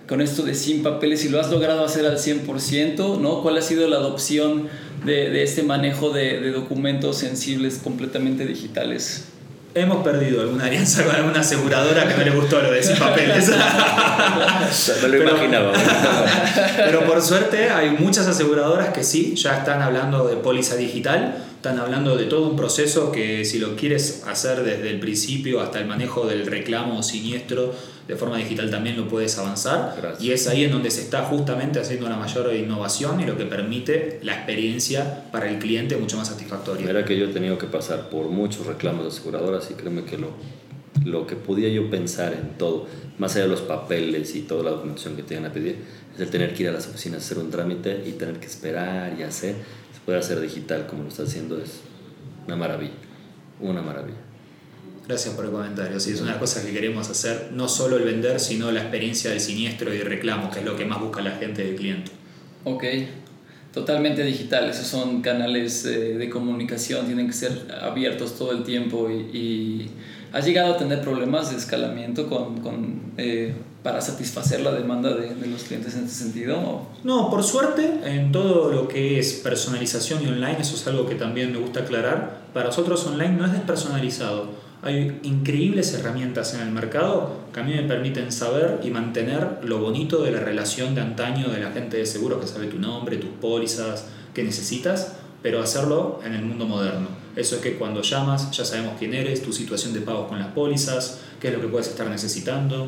con 0.08 0.22
esto 0.22 0.42
de 0.42 0.56
sin 0.56 0.82
papeles, 0.82 1.22
si 1.22 1.30
lo 1.30 1.40
has 1.40 1.52
logrado 1.52 1.86
hacer 1.86 2.08
al 2.08 2.18
100%, 2.18 3.20
¿no? 3.20 3.44
¿Cuál 3.44 3.58
ha 3.58 3.62
sido 3.62 3.88
la 3.88 3.98
adopción 3.98 4.68
de, 5.06 5.30
de 5.30 5.44
este 5.44 5.64
manejo 5.64 6.12
de, 6.12 6.40
de, 6.40 6.52
documentos 6.52 7.18
sensibles 7.18 7.80
completamente 7.84 8.46
digitales? 8.46 9.26
Hemos 9.76 10.04
perdido 10.04 10.42
alguna 10.42 10.66
alianza 10.66 11.04
con 11.04 11.16
alguna 11.16 11.42
aseguradora 11.42 12.08
que 12.08 12.16
no 12.16 12.24
le 12.24 12.32
gustó 12.32 12.62
lo 12.62 12.72
de 12.72 12.82
sin 12.82 12.98
papeles. 12.98 13.50
no 15.02 15.08
lo 15.08 15.18
pero, 15.18 15.30
imaginaba. 15.30 15.74
pero 16.78 17.06
por 17.06 17.22
suerte 17.22 17.70
hay 17.70 17.92
muchas 17.92 18.28
aseguradoras 18.28 18.90
que 18.90 19.04
sí, 19.04 19.36
ya 19.36 19.60
están 19.60 19.82
hablando 19.82 20.28
de 20.28 20.38
póliza 20.38 20.76
digital 20.76 21.46
están 21.60 21.78
hablando 21.78 22.16
de 22.16 22.24
todo 22.24 22.48
un 22.48 22.56
proceso 22.56 23.12
que 23.12 23.44
si 23.44 23.60
lo 23.60 23.76
quieres 23.76 24.24
hacer 24.26 24.64
desde 24.64 24.92
el 24.92 25.02
principio 25.02 25.60
hasta 25.60 25.80
el 25.80 25.88
manejo 25.88 26.26
del 26.26 26.48
reclamo 26.48 27.04
siniestro 27.04 27.76
de 28.10 28.16
forma 28.18 28.36
digital 28.38 28.70
también 28.70 28.98
lo 28.98 29.08
puedes 29.08 29.38
avanzar. 29.38 29.96
Gracias. 30.02 30.22
Y 30.22 30.34
es 30.34 30.48
ahí 30.48 30.66
en 30.66 30.72
donde 30.72 30.92
se 30.92 31.02
está 31.02 31.24
justamente 31.24 31.80
haciendo 31.80 32.08
una 32.08 32.18
mayor 32.18 32.54
innovación 32.54 33.22
y 33.22 33.26
lo 33.26 33.38
que 33.38 33.46
permite 33.46 34.20
la 34.24 34.34
experiencia 34.34 35.30
para 35.32 35.50
el 35.50 35.60
cliente 35.60 35.96
mucho 35.96 36.18
más 36.18 36.28
satisfactoria. 36.28 36.86
Mira 36.86 37.06
que 37.06 37.18
yo 37.18 37.26
he 37.26 37.34
tenido 37.34 37.58
que 37.58 37.68
pasar 37.68 38.10
por 38.10 38.28
muchos 38.30 38.66
reclamos 38.66 39.04
de 39.04 39.10
aseguradoras 39.10 39.70
y 39.72 39.76
créeme 39.76 40.04
que 40.04 40.18
lo, 40.18 40.32
lo 41.06 41.26
que 41.26 41.38
podía 41.38 41.70
yo 41.70 41.90
pensar 41.90 42.34
en 42.34 42.58
todo, 42.58 42.88
más 43.18 43.36
allá 43.36 43.44
de 43.44 43.52
los 43.52 43.62
papeles 43.62 44.36
y 44.36 44.42
toda 44.42 44.64
la 44.64 44.72
documentación 44.72 45.16
que 45.16 45.24
te 45.24 45.36
iban 45.36 45.46
a 45.46 45.54
pedir, 45.54 45.78
es 46.14 46.20
el 46.20 46.30
tener 46.30 46.54
que 46.54 46.64
ir 46.64 46.70
a 46.70 46.72
las 46.72 46.88
oficinas 46.88 47.22
a 47.22 47.26
hacer 47.26 47.38
un 47.38 47.52
trámite 47.52 48.04
y 48.06 48.14
tener 48.14 48.40
que 48.40 48.48
esperar 48.48 49.16
y 49.18 49.24
hacer 49.24 49.56
puede 50.10 50.22
hacer 50.22 50.40
digital 50.42 50.88
como 50.88 51.04
lo 51.04 51.10
está 51.10 51.22
haciendo 51.22 51.60
es 51.62 51.82
una 52.48 52.56
maravilla, 52.56 52.94
una 53.60 53.84
maravilla. 53.84 54.18
Gracias 55.10 55.34
por 55.34 55.46
el 55.46 55.50
comentario. 55.50 56.00
Sí, 56.00 56.12
es 56.12 56.22
una 56.22 56.38
cosa 56.38 56.64
que 56.64 56.72
queremos 56.72 57.10
hacer, 57.10 57.50
no 57.52 57.68
solo 57.68 57.98
el 57.98 58.04
vender, 58.04 58.40
sino 58.40 58.72
la 58.72 58.82
experiencia 58.82 59.32
del 59.32 59.42
siniestro 59.42 59.92
y 59.92 59.98
de 59.98 60.04
reclamo, 60.04 60.52
que 60.52 60.60
es 60.60 60.66
lo 60.66 60.76
que 60.76 60.86
más 60.86 61.00
busca 61.00 61.20
la 61.22 61.32
gente 61.32 61.64
del 61.64 61.76
cliente. 61.76 62.12
Ok, 62.64 62.84
totalmente 63.74 64.22
digital. 64.24 64.70
Esos 64.70 64.86
son 64.86 65.24
canales 65.24 65.84
eh, 65.86 66.16
de 66.16 66.30
comunicación, 66.30 67.08
tienen 67.08 67.26
que 67.26 67.34
ser 67.34 67.76
abiertos 67.82 68.38
todo 68.38 68.52
el 68.52 68.62
tiempo 68.62 69.10
y, 69.10 69.36
y 69.36 69.92
¿has 70.32 70.46
llegado 70.46 70.76
a 70.76 70.78
tener 70.78 71.02
problemas 71.02 71.50
de 71.50 71.58
escalamiento 71.58 72.30
con, 72.30 72.62
con 72.62 73.14
eh, 73.18 73.56
para 73.82 74.02
satisfacer 74.02 74.62
la 74.62 74.74
demanda 74.74 75.16
de, 75.16 75.34
de, 75.34 75.48
los 75.48 75.64
clientes 75.64 75.96
en 75.96 76.04
este 76.04 76.24
sentido? 76.24 76.88
No, 77.04 77.32
por 77.32 77.44
suerte, 77.44 78.02
en 78.06 78.32
todo 78.32 78.72
lo 78.72 78.88
que 78.88 79.18
es 79.18 79.34
personalización 79.44 80.22
y 80.24 80.28
online, 80.28 80.58
eso 80.60 80.76
es 80.76 80.86
algo 80.86 81.08
que 81.08 81.16
también 81.16 81.52
me 81.52 81.58
gusta 81.58 81.80
aclarar, 81.80 82.42
para 82.54 82.68
nosotros 82.68 83.04
online 83.08 83.32
no 83.32 83.48
es 83.48 83.54
despersonalizado. 83.54 84.69
Hay 84.82 85.20
increíbles 85.24 85.94
herramientas 85.94 86.54
en 86.54 86.62
el 86.62 86.72
mercado 86.72 87.36
que 87.54 87.60
a 87.60 87.64
mí 87.64 87.74
me 87.74 87.84
permiten 87.84 88.32
saber 88.32 88.80
y 88.82 88.90
mantener 88.92 89.60
lo 89.64 89.80
bonito 89.80 90.24
de 90.24 90.32
la 90.32 90.40
relación 90.40 90.96
de 90.96 91.02
antaño 91.02 91.50
de 91.50 91.60
la 91.60 91.72
gente 91.72 91.98
de 91.98 92.06
seguro 92.06 92.40
que 92.40 92.48
sabe 92.48 92.68
tu 92.68 92.80
nombre, 92.80 93.18
tus 93.18 93.32
pólizas, 93.42 94.06
que 94.34 94.42
necesitas, 94.42 95.16
pero 95.42 95.62
hacerlo 95.62 96.22
en 96.24 96.34
el 96.34 96.46
mundo 96.46 96.66
moderno. 96.66 97.10
Eso 97.36 97.58
es 97.58 97.62
que 97.62 97.76
cuando 97.76 98.02
llamas 98.02 98.52
ya 98.52 98.64
sabemos 98.64 98.94
quién 98.98 99.14
eres, 99.14 99.44
tu 99.44 99.52
situación 99.52 99.94
de 99.94 100.00
pagos 100.00 100.30
con 100.30 100.40
las 100.40 100.54
pólizas, 100.54 101.20
qué 101.42 101.50
es 101.50 101.54
lo 101.54 101.60
que 101.60 101.68
puedes 101.68 101.90
estar 101.90 102.08
necesitando, 102.08 102.88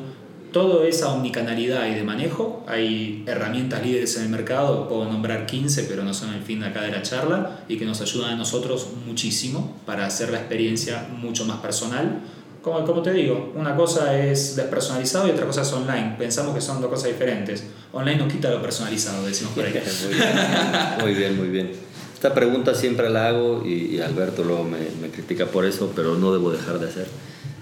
toda 0.52 0.88
esa 0.88 1.14
omnicanalidad 1.14 1.88
y 1.88 1.96
de 1.96 2.04
manejo, 2.04 2.64
hay 2.68 3.24
herramientas 3.26 3.86
líderes 3.86 4.18
en 4.18 4.24
el 4.24 4.30
mercado, 4.30 4.88
puedo 4.88 5.06
nombrar 5.06 5.46
15, 5.46 5.84
pero 5.84 6.04
no 6.04 6.14
son 6.14 6.34
el 6.34 6.42
fin 6.42 6.60
de 6.60 6.68
acá 6.68 6.82
de 6.82 6.92
la 6.92 7.02
charla, 7.02 7.62
y 7.68 7.78
que 7.78 7.86
nos 7.86 8.02
ayudan 8.02 8.32
a 8.32 8.36
nosotros 8.36 8.88
muchísimo 9.06 9.78
para 9.86 10.06
hacer 10.06 10.32
la 10.32 10.40
experiencia 10.40 11.08
mucho 11.22 11.46
más 11.46 11.60
personal, 11.60 12.22
como, 12.62 12.86
como 12.86 13.02
te 13.02 13.12
digo, 13.12 13.54
una 13.56 13.76
cosa 13.76 14.16
es 14.20 14.56
despersonalizado 14.56 15.28
y 15.28 15.32
otra 15.32 15.48
cosa 15.48 15.64
es 15.64 15.74
online. 15.74 16.16
Pensamos 16.20 16.54
que 16.54 16.62
son 16.62 16.80
dos 16.80 16.92
cosas 16.92 17.08
diferentes. 17.08 17.64
Online 17.92 18.18
no 18.18 18.28
quita 18.28 18.52
lo 18.52 18.62
personalizado, 18.62 19.26
decimos 19.26 19.54
por 19.54 19.66
ahí. 19.66 19.74
Muy 21.02 21.16
bien, 21.16 21.38
muy 21.38 21.48
bien. 21.48 21.72
Esta 22.14 22.36
pregunta 22.36 22.76
siempre 22.76 23.10
la 23.10 23.30
hago 23.30 23.66
y, 23.66 24.00
Alberto 24.00 24.44
luego 24.44 24.64
me, 24.64 24.78
me, 25.02 25.10
critica 25.10 25.48
por 25.48 25.66
eso, 25.66 25.92
pero 25.96 26.16
no 26.20 26.32
debo 26.32 26.52
dejar 26.52 26.78
de 26.78 26.88
hacer. 26.88 27.08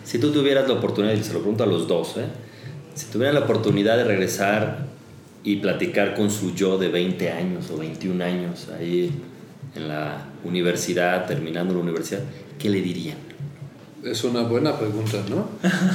Si 0.04 0.20
tú 0.20 0.34
tuvieras 0.34 0.68
la 0.68 0.74
oportunidad, 0.74 1.14
y 1.14 1.24
se 1.24 1.32
lo 1.32 1.40
pregunto 1.40 1.64
a 1.64 1.68
los 1.68 1.88
dos, 1.88 2.18
¿eh? 2.18 2.26
Si 3.00 3.06
tuvieras 3.06 3.34
la 3.34 3.46
oportunidad 3.46 3.96
de 3.96 4.04
regresar 4.04 4.80
y 5.42 5.56
platicar 5.56 6.16
con 6.16 6.30
su 6.30 6.54
yo 6.54 6.78
de 6.78 6.90
20 6.90 7.32
años 7.32 7.72
o 7.72 7.78
21 7.78 8.22
años 8.22 8.68
ahí 8.78 9.10
en 9.74 9.88
la 9.88 10.26
universidad, 10.44 11.26
terminando 11.26 11.74
la 11.76 11.80
universidad, 11.80 12.20
¿qué 12.58 12.70
le 12.70 12.82
dirían? 12.82 13.16
Es 14.04 14.26
una 14.26 14.42
buena 14.42 14.78
pregunta, 14.78 15.18
¿no? 15.30 15.48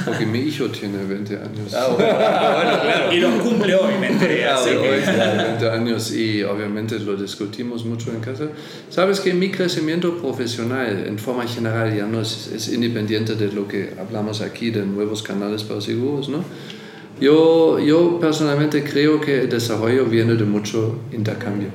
Porque 0.05 0.25
mi 0.25 0.39
hijo 0.39 0.67
tiene 0.69 1.03
20 1.03 1.35
años. 1.35 1.73
Ah, 1.75 1.89
bueno, 1.95 2.81
claro. 2.81 3.13
Y 3.13 3.19
lo 3.19 3.37
cumple 3.37 3.75
hoy, 3.75 3.93
me 3.99 4.07
enteré. 4.07 4.45
Ah, 4.47 4.59
hoy 4.59 4.71
tiene 4.71 5.43
20 5.43 5.69
años 5.69 6.11
y 6.11 6.41
obviamente 6.41 6.99
lo 6.99 7.15
discutimos 7.15 7.85
mucho 7.85 8.09
en 8.11 8.19
casa. 8.19 8.45
Sabes 8.89 9.19
que 9.19 9.31
mi 9.35 9.51
crecimiento 9.51 10.17
profesional 10.17 11.05
en 11.05 11.19
forma 11.19 11.47
general 11.47 11.95
ya 11.95 12.07
no 12.07 12.21
es, 12.21 12.47
es 12.47 12.73
independiente 12.73 13.35
de 13.35 13.51
lo 13.51 13.67
que 13.67 13.93
hablamos 13.99 14.41
aquí 14.41 14.71
de 14.71 14.83
nuevos 14.87 15.21
canales 15.21 15.63
para 15.63 15.81
seguros, 15.81 16.29
¿no? 16.29 16.43
Yo, 17.19 17.79
yo 17.79 18.19
personalmente 18.19 18.83
creo 18.83 19.21
que 19.21 19.41
el 19.41 19.49
desarrollo 19.49 20.05
viene 20.05 20.35
de 20.35 20.43
mucho 20.43 20.99
intercambio. 21.13 21.69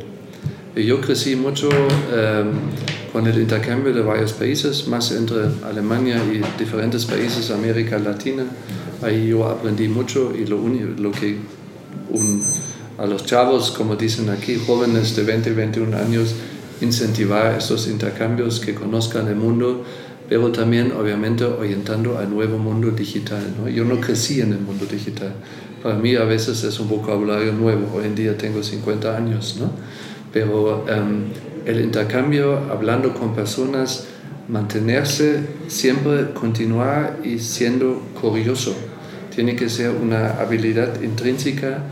Yo 0.76 1.00
crecí 1.00 1.34
mucho 1.34 1.68
eh, 2.12 2.44
con 3.12 3.26
el 3.26 3.38
intercambio 3.38 3.92
de 3.92 4.02
varios 4.02 4.32
países, 4.32 4.86
más 4.86 5.10
entre 5.12 5.38
Alemania 5.64 6.22
y 6.24 6.40
diferentes 6.58 7.06
países 7.06 7.48
de 7.48 7.54
América 7.54 7.98
Latina. 7.98 8.44
Ahí 9.02 9.28
yo 9.28 9.48
aprendí 9.48 9.88
mucho 9.88 10.32
y 10.34 10.46
lo, 10.46 10.58
lo 10.98 11.10
que 11.10 11.38
a 12.98 13.06
los 13.06 13.24
chavos, 13.24 13.70
como 13.70 13.96
dicen 13.96 14.28
aquí, 14.28 14.56
jóvenes 14.66 15.16
de 15.16 15.22
20, 15.22 15.52
21 15.52 15.96
años, 15.96 16.34
incentivar 16.82 17.56
estos 17.56 17.88
intercambios, 17.88 18.60
que 18.60 18.74
conozcan 18.74 19.28
el 19.28 19.36
mundo, 19.36 19.84
pero 20.30 20.52
también 20.52 20.92
obviamente 20.92 21.42
orientando 21.42 22.16
al 22.16 22.30
nuevo 22.30 22.56
mundo 22.56 22.92
digital. 22.92 23.42
¿no? 23.58 23.68
Yo 23.68 23.84
no 23.84 24.00
crecí 24.00 24.40
en 24.40 24.52
el 24.52 24.60
mundo 24.60 24.86
digital. 24.86 25.32
Para 25.82 25.96
mí 25.96 26.14
a 26.14 26.22
veces 26.22 26.62
es 26.62 26.78
un 26.78 26.88
vocabulario 26.88 27.52
nuevo. 27.52 27.96
Hoy 27.96 28.04
en 28.04 28.14
día 28.14 28.38
tengo 28.38 28.62
50 28.62 29.16
años, 29.16 29.56
¿no? 29.58 29.72
pero 30.32 30.84
um, 30.84 31.24
el 31.66 31.80
intercambio, 31.80 32.60
hablando 32.70 33.12
con 33.12 33.34
personas, 33.34 34.06
mantenerse, 34.46 35.40
siempre 35.66 36.30
continuar 36.32 37.18
y 37.24 37.40
siendo 37.40 38.00
curioso. 38.20 38.76
Tiene 39.34 39.56
que 39.56 39.68
ser 39.68 39.90
una 39.90 40.40
habilidad 40.40 41.02
intrínseca 41.02 41.82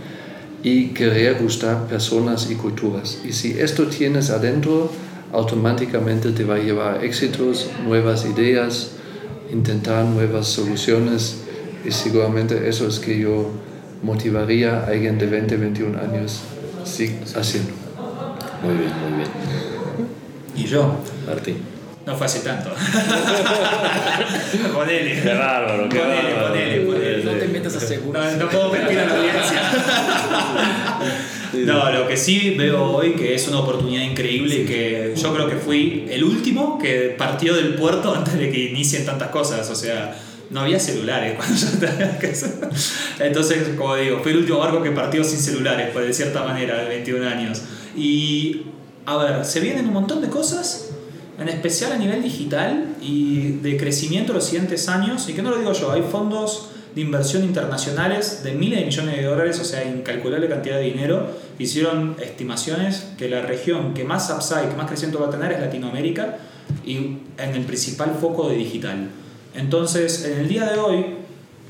y 0.62 0.90
querer 0.90 1.42
gustar 1.42 1.88
personas 1.88 2.48
y 2.53 2.55
culturas. 2.55 3.18
Y 3.29 3.33
si 3.33 3.59
esto 3.59 3.88
tienes 3.88 4.31
adentro, 4.31 4.92
automáticamente 5.33 6.33
te 6.33 6.45
va 6.45 6.57
a 6.57 6.59
llevar 6.59 6.99
a 6.99 7.05
éxitos, 7.05 7.71
nuevas 7.85 8.25
ideas, 8.25 8.93
intentar 9.53 10.05
nuevas 10.05 10.47
soluciones 10.47 11.43
y 11.85 11.91
seguramente 11.91 12.69
eso 12.69 12.88
es 12.88 12.99
que 12.99 13.19
yo 13.19 13.51
motivaría 14.03 14.81
a 14.81 14.87
alguien 14.88 15.19
de 15.19 15.27
20, 15.27 15.57
21 15.57 15.99
años 15.99 16.41
haciendo. 17.37 17.73
Muy 18.62 18.75
bien, 18.75 18.93
muy 19.03 19.12
bien. 19.19 19.29
¿Y 20.57 20.64
yo? 20.64 20.97
Martín. 21.27 21.59
No 22.07 22.17
fue 22.17 22.27
hace 22.27 22.41
tanto. 22.41 22.71
ponele. 24.75 25.23
Qué 25.23 25.35
bárbaro, 25.35 25.88
qué 25.91 25.99
ponele, 25.99 26.33
bárbaro. 26.33 26.49
Ponele, 26.49 26.81
ponele. 26.87 27.25
No 27.25 27.33
te 27.33 27.49
metas 27.49 27.77
a 27.77 27.81
seguro. 27.81 28.19
No, 28.19 28.31
no 28.33 28.49
puedo 28.49 28.73
mentir 28.73 28.99
a 28.99 29.05
la 29.05 29.14
audiencia. 29.14 29.61
No, 31.53 31.91
lo 31.91 32.07
que 32.07 32.17
sí 32.17 32.55
veo 32.57 32.85
hoy 32.85 33.13
que 33.13 33.35
es 33.35 33.49
una 33.49 33.61
oportunidad 33.61 34.03
increíble 34.03 34.65
que 34.65 35.15
yo 35.17 35.35
creo 35.35 35.49
que 35.49 35.57
fui 35.57 36.07
el 36.11 36.25
último 36.25 36.79
que 36.79 37.15
partió 37.17 37.55
del 37.55 37.75
puerto 37.75 38.15
antes 38.17 38.35
de 38.35 38.51
que 38.51 38.71
inicien 38.71 39.05
tantas 39.05 39.29
cosas. 39.29 39.69
O 39.71 39.75
sea, 39.75 40.17
no 40.51 40.61
había 40.61 40.79
celulares 40.79 41.35
cuando 41.37 41.55
yo 41.55 41.67
estaba 41.67 42.11
en 42.11 42.17
casa. 42.17 42.55
Entonces, 43.19 43.71
como 43.77 43.97
digo, 43.97 44.21
fui 44.23 44.33
el 44.33 44.39
último 44.39 44.59
barco 44.59 44.83
que 44.83 44.91
partió 44.91 45.25
sin 45.25 45.39
celulares, 45.39 45.91
pues 45.93 46.07
de 46.07 46.13
cierta 46.13 46.45
manera, 46.45 46.79
de 46.79 46.89
21 46.89 47.27
años. 47.27 47.63
Y, 47.97 48.63
a 49.07 49.17
ver, 49.17 49.45
se 49.45 49.61
vienen 49.61 49.87
un 49.87 49.95
montón 49.95 50.21
de 50.21 50.29
cosas, 50.29 50.91
en 51.39 51.49
especial 51.49 51.93
a 51.93 51.97
nivel 51.97 52.23
digital 52.23 52.97
y 53.01 53.53
de 53.63 53.77
crecimiento 53.77 54.33
los 54.33 54.45
siguientes 54.45 54.89
años. 54.89 55.29
Y 55.29 55.35
que 55.35 55.43
no 55.43 55.51
lo 55.51 55.59
digo 55.59 55.73
yo, 55.73 55.93
hay 55.93 56.03
fondos 56.03 56.71
de 56.94 57.01
inversión 57.01 57.44
internacionales 57.44 58.42
de 58.42 58.53
miles 58.53 58.81
de 58.81 58.87
millones 58.87 59.16
de 59.16 59.22
dólares, 59.24 59.61
o 59.61 59.64
sea, 59.64 59.85
incalculable 59.85 60.48
cantidad 60.48 60.77
de 60.77 60.85
dinero. 60.85 61.27
Hicieron 61.59 62.16
estimaciones 62.20 63.09
que 63.18 63.29
la 63.29 63.42
región 63.42 63.94
que 63.94 64.05
más 64.05 64.31
upside, 64.31 64.68
que 64.68 64.77
más 64.77 64.87
crecimiento 64.87 65.20
va 65.20 65.29
a 65.29 65.31
tener 65.31 65.53
es 65.53 65.61
Latinoamérica 65.61 66.38
y 66.85 66.96
en 66.96 67.55
el 67.55 67.64
principal 67.64 68.16
foco 68.20 68.48
de 68.48 68.57
digital. 68.57 69.09
Entonces, 69.55 70.24
en 70.24 70.40
el 70.40 70.48
día 70.48 70.64
de 70.70 70.79
hoy, 70.79 71.07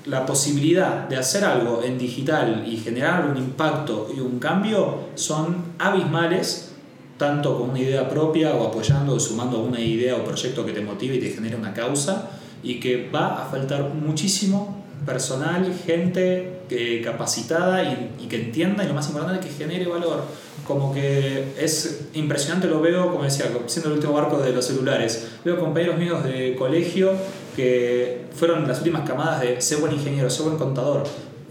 la 0.07 0.25
posibilidad 0.25 1.09
de 1.09 1.17
hacer 1.17 1.45
algo 1.45 1.83
en 1.83 1.99
digital 1.99 2.65
y 2.67 2.77
generar 2.77 3.27
un 3.27 3.37
impacto 3.37 4.11
y 4.15 4.21
un 4.21 4.39
cambio 4.39 5.09
son 5.15 5.65
abismales, 5.79 6.73
tanto 7.19 7.59
con 7.59 7.71
una 7.71 7.81
idea 7.81 8.09
propia 8.09 8.55
o 8.55 8.67
apoyando 8.67 9.15
o 9.15 9.21
sumando 9.21 9.61
una 9.61 9.81
idea 9.81 10.17
o 10.17 10.25
proyecto 10.25 10.65
que 10.65 10.73
te 10.73 10.81
motive 10.81 11.17
y 11.17 11.21
te 11.21 11.31
genere 11.31 11.57
una 11.57 11.75
causa, 11.75 12.31
y 12.63 12.81
que 12.81 13.09
va 13.11 13.43
a 13.43 13.51
faltar 13.51 13.95
muchísimo 13.95 14.85
personal, 15.09 15.75
gente 15.87 16.61
eh, 16.69 17.01
capacitada 17.03 17.83
y, 17.83 18.11
y, 18.23 18.29
que 18.29 18.37
entienda 18.37 18.85
y 18.85 18.89
lo 18.89 18.95
más 18.95 19.09
importante 19.09 19.49
que 19.49 19.53
genere 19.53 19.87
valor. 19.87 20.25
Como 20.67 20.93
que 20.93 21.55
es 21.59 22.09
impresionante, 22.13 22.69
lo 22.69 22.83
veo, 22.83 23.11
como 23.11 23.25
decía, 23.25 23.47
siendo 23.67 23.89
el 23.89 23.97
último 23.97 24.13
barco 24.13 24.39
de 24.39 24.53
los 24.53 24.67
celulares. 24.67 25.29
Veo 25.43 25.59
compañeros 25.59 25.97
míos 25.97 26.23
de 26.25 26.55
colegio 26.57 27.13
que 27.57 28.27
fueron 28.35 28.69
las 28.69 28.79
últimas 28.79 29.09
camadas 29.09 29.41
de 29.41 29.61
ser 29.63 29.79
buen 29.79 29.93
ingeniero, 29.95 30.29
ser 30.29 30.45
buen 30.45 30.59
contador. 30.59 31.05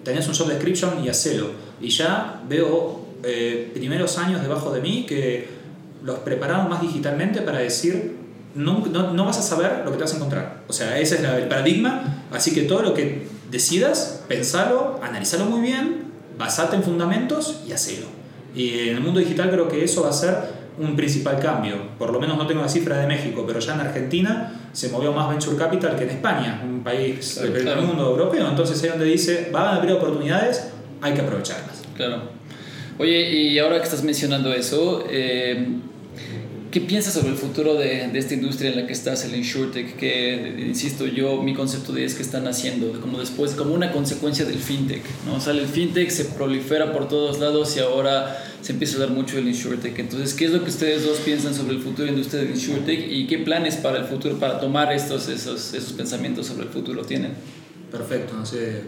Tenías 0.03 0.27
un 0.27 0.35
job 0.35 0.47
description 0.49 1.03
y 1.03 1.09
hacelo. 1.09 1.47
Y 1.81 1.89
ya 1.89 2.43
veo 2.47 3.01
eh, 3.23 3.71
primeros 3.73 4.19
años 4.19 4.43
debajo 4.43 4.71
de 4.71 4.81
mí 4.81 5.05
que 5.07 5.47
los 6.03 6.19
prepararon 6.19 6.69
más 6.69 6.81
digitalmente 6.81 7.41
para 7.41 7.57
decir 7.57 8.15
no, 8.55 8.83
no, 8.91 9.13
no, 9.13 9.25
vas 9.25 9.37
a 9.37 9.41
saber 9.41 9.81
lo 9.85 9.91
que 9.91 9.97
te 9.97 10.03
vas 10.03 10.13
a 10.13 10.17
encontrar. 10.17 10.63
O 10.67 10.73
sea, 10.73 10.97
ese 10.99 11.15
es 11.15 11.23
el 11.23 11.47
paradigma. 11.47 12.23
Así 12.31 12.53
que 12.53 12.63
todo 12.63 12.81
lo 12.81 12.93
que 12.93 13.27
decidas, 13.49 14.23
pensalo, 14.27 14.99
analizalo 15.01 15.45
muy 15.45 15.61
bien, 15.61 16.05
basate 16.37 16.75
en 16.75 16.83
fundamentos 16.83 17.61
y 17.67 17.71
hacelo. 17.71 18.07
Y 18.55 18.89
en 18.89 18.97
el 18.97 19.01
mundo 19.01 19.19
digital 19.19 19.49
creo 19.51 19.67
que 19.67 19.83
eso 19.83 20.03
va 20.03 20.09
a 20.09 20.13
ser 20.13 20.35
un 20.79 20.95
principal 20.95 21.39
cambio. 21.39 21.75
Por 21.97 22.11
lo 22.11 22.19
menos 22.19 22.37
no 22.37 22.45
tengo 22.45 22.61
la 22.61 22.69
cifra 22.69 22.97
de 22.97 23.07
México, 23.07 23.43
pero 23.47 23.59
ya 23.59 23.73
en 23.73 23.81
Argentina 23.81 24.69
se 24.73 24.89
movió 24.89 25.11
más 25.11 25.29
venture 25.29 25.57
capital 25.57 25.95
que 25.95 26.03
en 26.03 26.09
España, 26.11 26.61
un 26.63 26.83
país 26.83 27.35
del 27.41 27.51
primer 27.51 27.77
mundo 27.81 28.05
europeo. 28.09 28.47
Entonces 28.47 28.81
ahí 28.83 28.89
donde 28.89 29.05
dice, 29.05 29.49
van 29.51 29.65
a 29.65 29.75
abrir 29.75 29.93
oportunidades, 29.93 30.69
hay 31.01 31.13
que 31.13 31.21
aprovecharlas. 31.21 31.81
Claro. 31.95 32.37
Oye, 32.99 33.29
y 33.31 33.59
ahora 33.59 33.77
que 33.77 33.83
estás 33.83 34.03
mencionando 34.03 34.53
eso, 34.53 35.03
eh, 35.09 35.67
¿Qué 36.71 36.81
piensas 36.81 37.13
sobre 37.13 37.29
el 37.29 37.35
futuro 37.35 37.75
de, 37.75 38.09
de, 38.09 38.19
esta 38.19 38.33
industria 38.33 38.71
en 38.71 38.77
la 38.77 38.87
que 38.87 38.93
estás, 38.93 39.23
el 39.23 39.35
InsurTech? 39.35 39.95
Que, 39.95 40.65
insisto, 40.67 41.05
yo, 41.05 41.41
mi 41.41 41.53
concepto 41.53 41.93
de 41.93 42.03
es 42.03 42.15
que 42.15 42.23
están 42.23 42.45
haciendo, 42.47 42.99
como 42.99 43.19
después, 43.19 43.51
como 43.51 43.73
una 43.73 43.91
consecuencia 43.91 44.43
del 44.43 44.57
FinTech, 44.57 45.03
¿no? 45.25 45.35
O 45.35 45.39
sea, 45.39 45.53
el 45.53 45.65
FinTech 45.65 46.09
se 46.09 46.25
prolifera 46.25 46.91
por 46.91 47.07
todos 47.07 47.39
lados 47.39 47.77
y 47.77 47.79
ahora 47.79 48.43
se 48.61 48.73
empieza 48.73 48.97
a 48.97 49.01
dar 49.01 49.11
mucho 49.11 49.37
el 49.37 49.47
InsurTech. 49.47 49.97
Entonces, 49.97 50.33
¿qué 50.33 50.45
es 50.45 50.51
lo 50.51 50.63
que 50.63 50.69
ustedes 50.69 51.05
dos 51.05 51.19
piensan 51.19 51.55
sobre 51.55 51.75
el 51.75 51.81
futuro 51.81 52.05
de 52.05 52.11
la 52.11 52.17
industria 52.17 52.41
del 52.41 52.51
InsurTech 52.51 53.11
y 53.11 53.27
qué 53.27 53.37
planes 53.37 53.77
para 53.77 53.99
el 53.99 54.05
futuro, 54.05 54.37
para 54.37 54.59
tomar 54.59 54.91
estos, 54.91 55.29
esos, 55.29 55.73
esos 55.73 55.93
pensamientos 55.93 56.47
sobre 56.47 56.63
el 56.63 56.69
futuro 56.69 57.03
tienen? 57.03 57.31
Perfecto, 57.91 58.35
no 58.35 58.45
sé. 58.45 58.81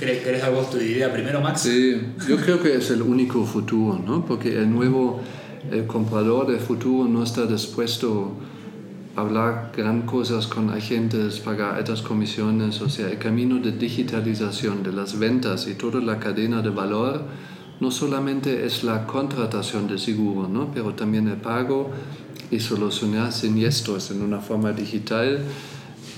¿Querés 0.00 0.42
algo 0.42 0.62
tu 0.62 0.78
idea 0.78 1.12
primero, 1.12 1.40
Max? 1.40 1.60
Sí, 1.60 1.94
yo 2.26 2.38
creo 2.38 2.62
que 2.62 2.74
es 2.74 2.90
el 2.90 3.02
único 3.02 3.44
futuro, 3.44 4.02
¿no? 4.04 4.24
Porque 4.24 4.48
el 4.48 4.70
nuevo 4.70 5.20
el 5.70 5.86
comprador 5.86 6.46
del 6.46 6.60
futuro 6.60 7.08
no 7.08 7.22
está 7.22 7.46
dispuesto 7.46 8.32
a 9.16 9.20
hablar 9.20 9.72
gran 9.76 10.02
cosas 10.02 10.46
con 10.46 10.70
agentes, 10.70 11.40
pagar 11.40 11.74
altas 11.74 12.02
comisiones, 12.02 12.80
o 12.80 12.88
sea, 12.88 13.10
el 13.10 13.18
camino 13.18 13.58
de 13.58 13.72
digitalización 13.72 14.82
de 14.82 14.92
las 14.92 15.18
ventas 15.18 15.66
y 15.68 15.74
toda 15.74 16.00
la 16.00 16.18
cadena 16.18 16.62
de 16.62 16.70
valor 16.70 17.22
no 17.80 17.90
solamente 17.90 18.66
es 18.66 18.84
la 18.84 19.06
contratación 19.06 19.88
de 19.88 19.98
seguro, 19.98 20.48
¿no? 20.48 20.70
pero 20.72 20.94
también 20.94 21.28
el 21.28 21.36
pago 21.38 21.90
y 22.50 22.60
solucionar 22.60 23.32
siniestros 23.32 24.10
en 24.10 24.22
una 24.22 24.40
forma 24.40 24.72
digital 24.72 25.40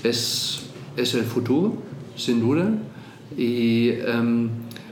es, 0.03 0.63
es 0.97 1.13
el 1.15 1.23
futuro, 1.23 1.75
sin 2.15 2.41
duda, 2.41 2.69
y 3.37 3.91
um, 4.01 4.49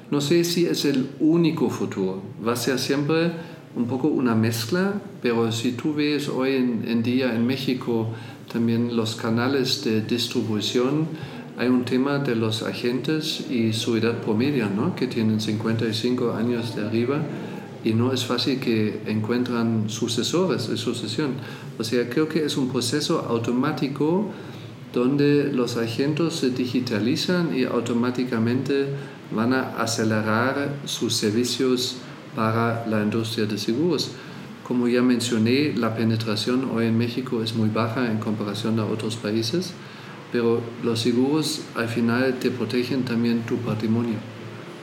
no 0.09 0.21
sé 0.21 0.43
si 0.43 0.65
es 0.65 0.85
el 0.85 1.09
único 1.19 1.69
futuro, 1.69 2.21
va 2.45 2.53
a 2.53 2.55
ser 2.55 2.79
siempre 2.79 3.31
un 3.75 3.87
poco 3.87 4.07
una 4.07 4.35
mezcla, 4.35 4.93
pero 5.21 5.51
si 5.51 5.73
tú 5.73 5.93
ves 5.93 6.27
hoy 6.27 6.55
en, 6.55 7.03
día 7.03 7.33
en 7.33 7.45
México 7.45 8.09
también 8.51 8.95
los 8.95 9.15
canales 9.15 9.83
de 9.83 10.01
distribución, 10.01 11.07
hay 11.57 11.67
un 11.67 11.85
tema 11.85 12.19
de 12.19 12.35
los 12.35 12.63
agentes 12.63 13.45
y 13.49 13.73
su 13.73 13.95
edad 13.95 14.19
promedia, 14.21 14.67
¿no? 14.67 14.95
que 14.95 15.07
tienen 15.07 15.39
55 15.39 16.33
años 16.33 16.75
de 16.75 16.85
arriba 16.85 17.21
y 17.83 17.93
no 17.93 18.11
es 18.11 18.25
fácil 18.25 18.59
que 18.59 19.01
encuentran 19.07 19.89
sucesores 19.89 20.69
de 20.69 20.77
sucesión. 20.77 21.31
O 21.79 21.83
sea, 21.83 22.09
creo 22.09 22.27
que 22.27 22.45
es 22.45 22.57
un 22.57 22.69
proceso 22.69 23.25
automático 23.27 24.29
donde 24.93 25.51
los 25.53 25.77
agentes 25.77 26.33
se 26.35 26.49
digitalizan 26.49 27.57
y 27.57 27.63
automáticamente 27.63 28.87
van 29.33 29.53
a 29.53 29.77
acelerar 29.81 30.75
sus 30.85 31.15
servicios 31.15 31.97
para 32.35 32.85
la 32.87 33.01
industria 33.01 33.45
de 33.45 33.57
seguros. 33.57 34.11
Como 34.67 34.87
ya 34.87 35.01
mencioné, 35.01 35.73
la 35.75 35.95
penetración 35.95 36.69
hoy 36.73 36.85
en 36.85 36.97
México 36.97 37.43
es 37.43 37.55
muy 37.55 37.69
baja 37.69 38.09
en 38.09 38.19
comparación 38.19 38.79
a 38.79 38.85
otros 38.85 39.15
países, 39.15 39.73
pero 40.31 40.61
los 40.83 40.99
seguros 40.99 41.61
al 41.75 41.89
final 41.89 42.35
te 42.39 42.51
protegen 42.51 43.03
también 43.03 43.41
tu 43.41 43.57
patrimonio 43.57 44.15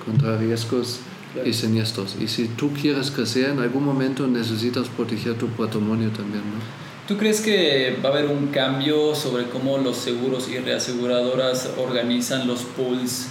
contra 0.05 0.37
riesgos 0.37 1.01
y 1.45 1.53
siniestros. 1.53 2.17
Y 2.21 2.29
si 2.29 2.49
tú 2.49 2.71
quieres 2.73 3.11
crecer, 3.11 3.51
en 3.51 3.61
algún 3.61 3.85
momento 3.85 4.27
necesitas 4.27 4.89
proteger 4.89 5.35
tu 5.35 5.47
patrimonio 5.49 6.11
también. 6.11 6.43
¿no? 6.43 6.89
¿Tú 7.07 7.17
crees 7.17 7.41
que 7.41 7.97
va 8.05 8.11
a 8.11 8.13
haber 8.13 8.27
un 8.27 8.49
cambio 8.49 9.15
sobre 9.15 9.45
cómo 9.45 9.79
los 9.79 9.97
seguros 9.97 10.49
y 10.51 10.59
reaseguradoras 10.59 11.71
organizan 11.79 12.47
los 12.47 12.61
pools 12.61 13.29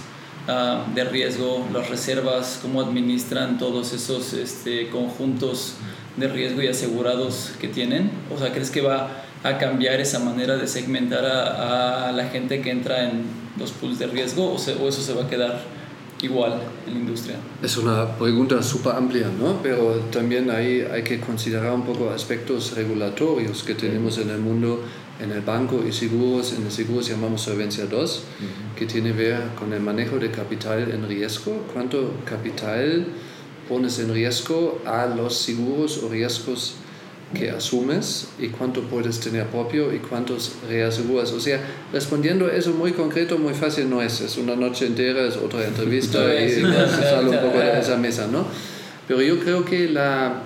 uh, 0.48 0.92
de 0.94 1.04
riesgo, 1.04 1.66
las 1.72 1.88
reservas, 1.88 2.58
cómo 2.60 2.80
administran 2.80 3.58
todos 3.58 3.92
esos 3.92 4.32
este, 4.32 4.88
conjuntos 4.88 5.74
de 6.16 6.28
riesgo 6.28 6.62
y 6.62 6.68
asegurados 6.68 7.52
que 7.60 7.68
tienen? 7.68 8.10
O 8.34 8.38
sea, 8.38 8.52
¿crees 8.52 8.70
que 8.70 8.80
va 8.80 9.24
a 9.44 9.58
cambiar 9.58 10.00
esa 10.00 10.18
manera 10.18 10.56
de 10.56 10.66
segmentar 10.66 11.24
a, 11.24 12.10
la 12.12 12.24
gente 12.28 12.60
que 12.60 12.70
entra 12.70 13.04
en 13.04 13.22
los 13.56 13.70
pools 13.70 13.98
de 13.98 14.06
riesgo 14.06 14.52
o 14.52 14.56
eso 14.56 15.02
se 15.02 15.12
va 15.12 15.24
a 15.24 15.28
quedar 15.28 15.77
igual 16.22 16.60
en 16.86 16.94
la 16.94 17.00
industria? 17.00 17.36
Es 17.62 17.76
una 17.76 18.16
pregunta 18.16 18.62
súper 18.62 18.92
amplia, 18.94 19.28
¿no? 19.28 19.60
pero 19.62 19.94
también 20.10 20.50
hay, 20.50 20.80
hay 20.80 21.02
que 21.02 21.20
considerar 21.20 21.72
un 21.72 21.82
poco 21.82 22.10
aspectos 22.10 22.74
regulatorios 22.74 23.62
que 23.62 23.74
tenemos 23.74 24.18
en 24.18 24.30
el 24.30 24.38
mundo, 24.38 24.82
en 25.20 25.32
el 25.32 25.40
banco 25.42 25.84
y 25.86 25.92
seguros. 25.92 26.52
En 26.52 26.64
el 26.64 26.72
seguros 26.72 27.08
llamamos 27.08 27.42
solvencia 27.42 27.86
2, 27.86 28.22
que 28.76 28.86
tiene 28.86 29.12
que 29.12 29.16
ver 29.16 29.42
con 29.58 29.72
el 29.72 29.80
manejo 29.80 30.18
de 30.18 30.30
capital 30.30 30.90
en 30.90 31.08
riesgo. 31.08 31.64
¿Cuánto 31.72 32.12
capital 32.24 33.06
pones 33.68 33.98
en 33.98 34.12
riesgo 34.12 34.80
a 34.86 35.06
los 35.06 35.36
seguros 35.36 36.02
o 36.02 36.08
riesgos? 36.08 36.74
Que 37.34 37.50
asumes 37.50 38.28
y 38.38 38.48
cuánto 38.48 38.82
puedes 38.82 39.20
tener 39.20 39.46
propio 39.46 39.92
y 39.94 39.98
cuántos 39.98 40.52
reaseguras. 40.68 41.32
O 41.32 41.40
sea, 41.40 41.60
respondiendo 41.92 42.46
a 42.46 42.52
eso 42.52 42.72
muy 42.72 42.92
concreto, 42.92 43.38
muy 43.38 43.54
fácil 43.54 43.90
no 43.90 44.00
es. 44.00 44.20
Es 44.20 44.38
una 44.38 44.56
noche 44.56 44.86
entera, 44.86 45.26
es 45.26 45.36
otra 45.36 45.66
entrevista 45.66 46.18
y 46.34 46.62
sale 46.62 47.28
un 47.28 47.38
poco 47.38 47.58
de 47.58 47.80
esa 47.80 47.96
mesa, 47.96 48.26
¿no? 48.26 48.46
Pero 49.06 49.22
yo 49.22 49.38
creo 49.40 49.64
que 49.64 49.88
la, 49.88 50.42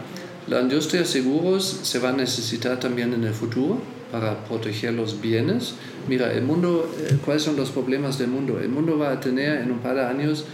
la 0.49 0.61
industria 0.61 1.03
de 1.03 1.07
seguros 1.07 1.81
se 1.83 1.99
va 1.99 2.11
a 2.11 2.12
necesitar 2.12 2.79
también 2.81 3.12
en 3.12 3.25
el 3.25 3.35
futuro 3.35 3.81
para 4.11 4.45
proteger 4.45 4.92
los 4.92 5.21
bienes. 5.21 5.75
Mira, 6.09 6.33
el 6.33 6.42
mundo, 6.42 6.92
eh, 6.99 7.16
¿cuáles 7.25 7.42
son 7.42 7.57
los 7.57 7.71
problemas 7.71 8.18
del 8.18 8.29
mundo? 8.29 8.61
El 8.61 8.68
mundo 8.68 8.99
va 8.99 9.12
a 9.12 9.21
tener 9.21 9.62
en 9.62 9.73
un 9.73 9.79
par 9.79 9.95
de 9.95 10.05
años 10.05 10.45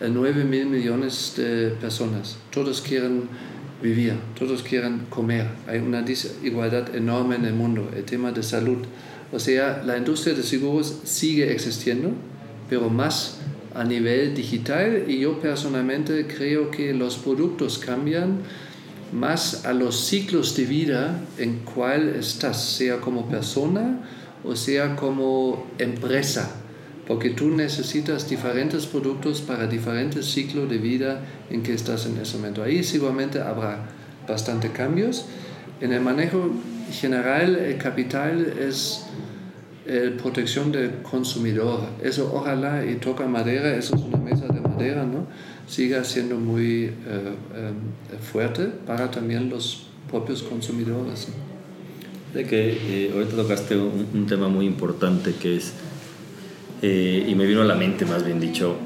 9 0.00 0.40
eh, 0.40 0.44
mil 0.44 0.66
millones 0.66 1.34
de 1.36 1.70
personas. 1.70 2.36
Todos 2.50 2.82
quieren 2.82 3.28
vivir, 3.82 4.14
todos 4.38 4.62
quieren 4.62 5.06
comer. 5.10 5.46
Hay 5.66 5.78
una 5.78 6.02
desigualdad 6.02 6.94
enorme 6.94 7.36
en 7.36 7.44
el 7.44 7.54
mundo, 7.54 7.90
el 7.94 8.04
tema 8.04 8.32
de 8.32 8.42
salud. 8.42 8.78
O 9.32 9.38
sea, 9.38 9.82
la 9.84 9.96
industria 9.96 10.34
de 10.34 10.42
seguros 10.42 11.00
sigue 11.04 11.52
existiendo, 11.52 12.12
pero 12.68 12.88
más 12.88 13.38
a 13.74 13.84
nivel 13.84 14.34
digital 14.34 15.04
y 15.06 15.20
yo 15.20 15.38
personalmente 15.38 16.26
creo 16.26 16.70
que 16.70 16.94
los 16.94 17.16
productos 17.16 17.78
cambian 17.78 18.38
más 19.12 19.66
a 19.66 19.72
los 19.72 20.00
ciclos 20.00 20.56
de 20.56 20.64
vida 20.64 21.20
en 21.38 21.58
cual 21.60 22.08
estás, 22.18 22.64
sea 22.64 23.00
como 23.00 23.28
persona 23.28 24.00
o 24.42 24.56
sea 24.56 24.96
como 24.96 25.66
empresa 25.78 26.65
porque 27.06 27.30
tú 27.30 27.50
necesitas 27.50 28.28
diferentes 28.28 28.86
productos 28.86 29.40
para 29.40 29.66
diferentes 29.66 30.26
ciclos 30.26 30.68
de 30.68 30.78
vida 30.78 31.20
en 31.50 31.62
que 31.62 31.72
estás 31.72 32.06
en 32.06 32.16
ese 32.18 32.36
momento. 32.36 32.62
Ahí 32.62 32.82
seguramente 32.82 33.40
habrá 33.40 33.86
bastante 34.28 34.72
cambios. 34.72 35.26
En 35.80 35.92
el 35.92 36.00
manejo 36.00 36.50
general, 36.90 37.56
el 37.56 37.78
capital 37.78 38.54
es 38.58 39.06
la 39.86 40.16
protección 40.20 40.72
del 40.72 41.02
consumidor. 41.02 41.80
Eso 42.02 42.32
ojalá 42.34 42.84
y 42.84 42.96
toca 42.96 43.26
madera, 43.26 43.76
eso 43.76 43.94
es 43.94 44.02
una 44.02 44.18
mesa 44.18 44.46
de 44.48 44.60
madera, 44.60 45.04
¿no? 45.04 45.26
siga 45.66 46.04
siendo 46.04 46.36
muy 46.36 46.84
eh, 46.84 46.92
eh, 47.06 47.72
fuerte 48.20 48.66
para 48.86 49.10
también 49.10 49.50
los 49.50 49.86
propios 50.10 50.42
consumidores. 50.42 51.28
De 52.32 52.44
que 52.44 53.06
eh, 53.06 53.10
ahorita 53.12 53.36
tocaste 53.36 53.76
un, 53.76 54.06
un 54.14 54.26
tema 54.26 54.48
muy 54.48 54.66
importante 54.66 55.34
que 55.34 55.56
es 55.56 55.72
eh, 56.82 57.26
y 57.28 57.34
me 57.34 57.46
vino 57.46 57.62
a 57.62 57.64
la 57.64 57.74
mente, 57.74 58.04
más 58.04 58.24
bien 58.24 58.40
dicho, 58.40 58.76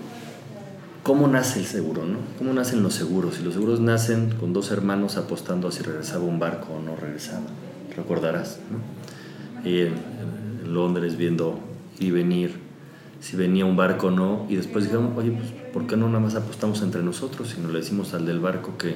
cómo 1.02 1.26
nace 1.26 1.58
el 1.58 1.66
seguro, 1.66 2.04
¿no? 2.04 2.18
¿Cómo 2.38 2.52
nacen 2.52 2.82
los 2.82 2.94
seguros? 2.94 3.38
Y 3.40 3.44
los 3.44 3.54
seguros 3.54 3.80
nacen 3.80 4.34
con 4.38 4.52
dos 4.52 4.70
hermanos 4.70 5.16
apostando 5.16 5.68
a 5.68 5.72
si 5.72 5.82
regresaba 5.82 6.24
un 6.24 6.38
barco 6.38 6.74
o 6.74 6.80
no 6.80 6.96
regresaba. 6.96 7.46
Recordarás, 7.96 8.60
¿no? 8.70 9.68
Y 9.68 9.80
en, 9.80 10.20
Londres 10.72 11.16
viendo 11.16 11.58
y 11.98 12.12
venir 12.12 12.60
si 13.20 13.36
venía 13.36 13.64
un 13.64 13.76
barco 13.76 14.06
o 14.06 14.10
no. 14.10 14.46
Y 14.48 14.54
después 14.54 14.84
dijeron, 14.84 15.14
oye, 15.16 15.32
pues, 15.32 15.50
¿por 15.72 15.86
qué 15.88 15.96
no 15.96 16.06
nada 16.06 16.20
más 16.20 16.36
apostamos 16.36 16.80
entre 16.82 17.02
nosotros? 17.02 17.48
Si 17.48 17.60
no 17.60 17.68
le 17.70 17.80
decimos 17.80 18.14
al 18.14 18.24
del 18.24 18.38
barco 18.38 18.78
que 18.78 18.94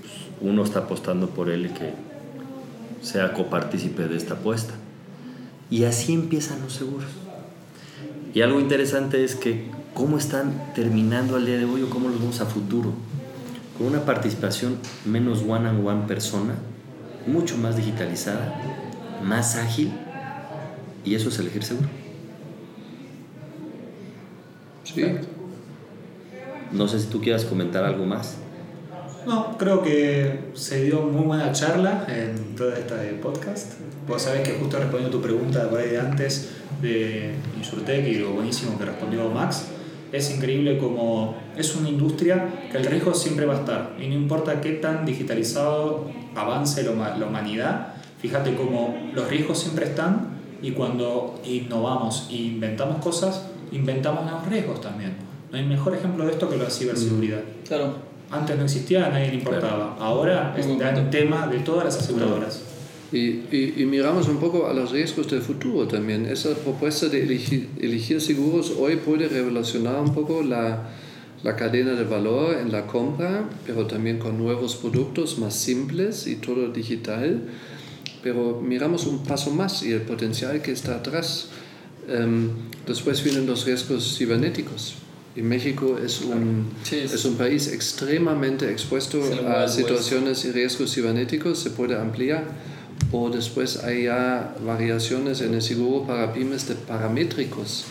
pues, 0.00 0.12
uno 0.40 0.64
está 0.64 0.80
apostando 0.80 1.30
por 1.30 1.50
él 1.50 1.66
y 1.66 1.68
que 1.68 1.92
sea 3.00 3.32
copartícipe 3.32 4.08
de 4.08 4.16
esta 4.16 4.34
apuesta. 4.34 4.74
Y 5.70 5.84
así 5.84 6.14
empiezan 6.14 6.60
los 6.62 6.72
seguros. 6.72 7.06
Y 8.34 8.42
algo 8.42 8.60
interesante 8.60 9.24
es 9.24 9.34
que 9.34 9.66
cómo 9.94 10.18
están 10.18 10.72
terminando 10.74 11.36
al 11.36 11.46
día 11.46 11.56
de 11.56 11.64
hoy 11.64 11.82
o 11.82 11.90
cómo 11.90 12.08
los 12.08 12.20
vemos 12.20 12.40
a 12.40 12.46
futuro. 12.46 12.92
Con 13.76 13.86
una 13.86 14.04
participación 14.04 14.76
menos 15.04 15.42
one 15.46 15.68
on 15.68 15.86
one 15.86 16.06
persona, 16.06 16.54
mucho 17.26 17.56
más 17.56 17.76
digitalizada, 17.76 18.60
más 19.24 19.56
ágil, 19.56 19.92
y 21.04 21.14
eso 21.14 21.28
es 21.28 21.38
elegir 21.38 21.64
seguro. 21.64 21.88
Sí. 24.84 25.04
No 26.72 26.88
sé 26.88 27.00
si 27.00 27.06
tú 27.06 27.20
quieras 27.20 27.44
comentar 27.44 27.84
algo 27.84 28.04
más. 28.04 28.36
No, 29.28 29.58
creo 29.58 29.82
que 29.82 30.52
se 30.54 30.84
dio 30.84 31.02
muy 31.02 31.26
buena 31.26 31.52
charla 31.52 32.06
en 32.08 32.56
toda 32.56 32.78
esta 32.78 32.96
podcast. 33.20 33.74
Vos 34.08 34.22
sabés 34.22 34.40
que 34.40 34.54
justo 34.54 34.78
respondiendo 34.78 35.18
tu 35.18 35.22
pregunta 35.22 35.68
por 35.68 35.80
ahí 35.80 35.90
de 35.90 36.00
antes, 36.00 36.52
de 36.80 37.34
Insurtech 37.58 38.08
y 38.08 38.14
lo 38.14 38.30
buenísimo 38.30 38.78
que 38.78 38.86
respondió 38.86 39.28
Max, 39.28 39.66
es 40.12 40.34
increíble 40.34 40.78
como 40.78 41.36
es 41.58 41.76
una 41.76 41.90
industria 41.90 42.68
que 42.72 42.78
el 42.78 42.86
riesgo 42.86 43.12
siempre 43.12 43.44
va 43.44 43.56
a 43.56 43.58
estar 43.58 43.96
y 44.00 44.08
no 44.08 44.14
importa 44.14 44.62
qué 44.62 44.72
tan 44.72 45.04
digitalizado 45.04 46.10
avance 46.34 46.82
la 46.82 47.26
humanidad, 47.26 47.96
fíjate 48.22 48.54
como 48.54 48.96
los 49.12 49.28
riesgos 49.28 49.58
siempre 49.58 49.84
están 49.84 50.38
y 50.62 50.70
cuando 50.70 51.38
innovamos 51.44 52.28
e 52.30 52.36
inventamos 52.36 53.04
cosas, 53.04 53.44
inventamos 53.72 54.24
nuevos 54.24 54.48
riesgos 54.48 54.80
también. 54.80 55.16
No 55.52 55.58
hay 55.58 55.66
mejor 55.66 55.94
ejemplo 55.94 56.24
de 56.24 56.32
esto 56.32 56.48
que 56.48 56.56
la 56.56 56.70
ciberseguridad. 56.70 57.40
Claro. 57.66 58.08
Antes 58.30 58.56
no 58.56 58.64
existía, 58.64 59.06
a 59.06 59.10
nadie 59.10 59.28
le 59.28 59.34
importaba. 59.36 59.96
Ahora 59.98 60.54
es 60.56 60.66
un 60.66 60.78
tema 61.10 61.46
de 61.46 61.60
todas 61.60 61.84
las 61.86 61.98
aseguradoras. 61.98 62.62
Y, 63.10 63.46
y, 63.80 63.86
miramos 63.86 64.28
un 64.28 64.36
poco 64.36 64.66
a 64.66 64.74
los 64.74 64.90
riesgos 64.90 65.30
del 65.30 65.40
futuro 65.40 65.88
también. 65.88 66.26
Esa 66.26 66.54
propuesta 66.54 67.08
de 67.08 67.22
elegir, 67.22 67.70
elegir 67.80 68.20
seguros 68.20 68.74
hoy 68.78 68.96
puede 68.96 69.28
revolucionar 69.28 69.98
un 69.98 70.12
poco 70.12 70.42
la, 70.42 70.90
la, 71.42 71.56
cadena 71.56 71.92
de 71.92 72.04
valor 72.04 72.58
en 72.58 72.70
la 72.70 72.86
compra, 72.86 73.48
pero 73.66 73.86
también 73.86 74.18
con 74.18 74.36
nuevos 74.36 74.76
productos 74.76 75.38
más 75.38 75.54
simples 75.54 76.26
y 76.26 76.36
todo 76.36 76.68
digital. 76.68 77.44
Pero 78.22 78.60
miramos 78.60 79.06
un 79.06 79.24
paso 79.24 79.52
más 79.52 79.82
y 79.82 79.92
el 79.92 80.02
potencial 80.02 80.60
que 80.60 80.72
está 80.72 80.96
atrás. 80.96 81.48
Um, 82.08 82.50
después 82.86 83.24
vienen 83.24 83.46
los 83.46 83.64
riesgos 83.64 84.18
cibernéticos. 84.18 84.96
Y 85.38 85.42
México 85.42 85.96
es 86.04 86.22
un, 86.22 86.66
sí, 86.82 86.96
es, 86.96 87.24
un 87.24 87.36
país 87.36 87.68
extremadamente 87.68 88.68
expuesto 88.72 89.22
a 89.46 89.68
situaciones 89.68 90.44
y 90.44 90.50
riesgos 90.50 90.92
cibernéticos, 90.92 91.60
se 91.60 91.70
puede 91.70 91.94
ampliar 91.94 92.44
o 93.12 93.30
después 93.30 93.84
hay 93.84 94.04
ya 94.04 94.56
variaciones 94.66 95.40
en 95.40 95.54
el 95.54 95.62
seguro 95.62 96.04
para 96.08 96.32
pymes 96.32 96.66
de 96.66 96.74
paramétricos, 96.74 97.84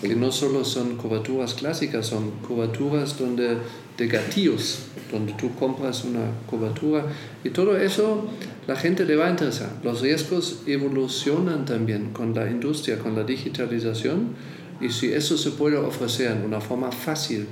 que 0.00 0.16
no 0.16 0.32
solo 0.32 0.64
son 0.64 0.96
coberturas 0.96 1.52
clásicas, 1.52 2.06
son 2.06 2.30
coberturas 2.40 3.18
donde, 3.18 3.58
de 3.98 4.06
gatillos, 4.06 4.78
donde 5.12 5.34
tú 5.34 5.54
compras 5.56 6.04
una 6.04 6.30
cobertura 6.48 7.04
y 7.44 7.50
todo 7.50 7.76
eso 7.76 8.30
la 8.66 8.76
gente 8.76 9.04
le 9.04 9.16
va 9.16 9.26
a 9.26 9.30
interesar. 9.30 9.68
Los 9.82 10.00
riesgos 10.00 10.62
evolucionan 10.66 11.66
también 11.66 12.14
con 12.14 12.34
la 12.34 12.50
industria, 12.50 12.98
con 12.98 13.14
la 13.14 13.24
digitalización. 13.24 14.34
Y 14.80 14.90
si 14.90 15.12
eso 15.12 15.36
se 15.36 15.50
puede 15.50 15.76
ofrecer 15.76 16.32
en 16.32 16.44
una 16.44 16.60
forma 16.60 16.90
fácil 16.90 17.46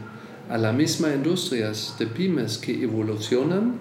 a 0.48 0.58
las 0.58 0.74
mismas 0.74 1.14
industrias 1.14 1.94
de 1.98 2.06
pymes 2.06 2.58
que 2.58 2.82
evolucionan, 2.82 3.74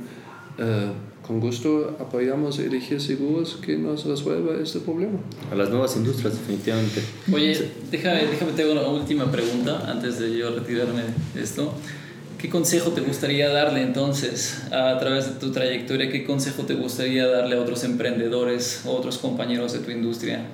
eh, 0.57 0.91
con 1.25 1.39
gusto 1.39 1.97
apoyamos 1.99 2.59
a 2.59 2.63
elegir 2.63 2.99
seguros 2.99 3.57
que 3.63 3.77
nos 3.77 4.05
resuelva 4.05 4.55
este 4.61 4.79
problema. 4.79 5.19
A 5.51 5.55
las 5.55 5.69
nuevas 5.69 5.95
industrias, 5.95 6.33
definitivamente. 6.33 7.01
Oye, 7.31 7.71
déjame, 7.91 8.25
déjame 8.25 8.51
te 8.53 8.63
hago 8.63 8.73
una 8.73 8.87
última 8.87 9.31
pregunta 9.31 9.89
antes 9.89 10.19
de 10.19 10.37
yo 10.37 10.53
retirarme 10.55 11.03
de 11.33 11.43
esto. 11.43 11.73
¿Qué 12.37 12.49
consejo 12.49 12.89
te 12.89 13.01
gustaría 13.01 13.49
darle 13.49 13.83
entonces 13.83 14.63
a 14.71 14.97
través 14.97 15.27
de 15.27 15.39
tu 15.39 15.51
trayectoria? 15.51 16.11
¿Qué 16.11 16.25
consejo 16.25 16.63
te 16.63 16.73
gustaría 16.73 17.27
darle 17.27 17.55
a 17.55 17.61
otros 17.61 17.83
emprendedores 17.83 18.81
o 18.85 18.91
otros 18.91 19.19
compañeros 19.19 19.73
de 19.73 19.79
tu 19.79 19.91
industria 19.91 20.47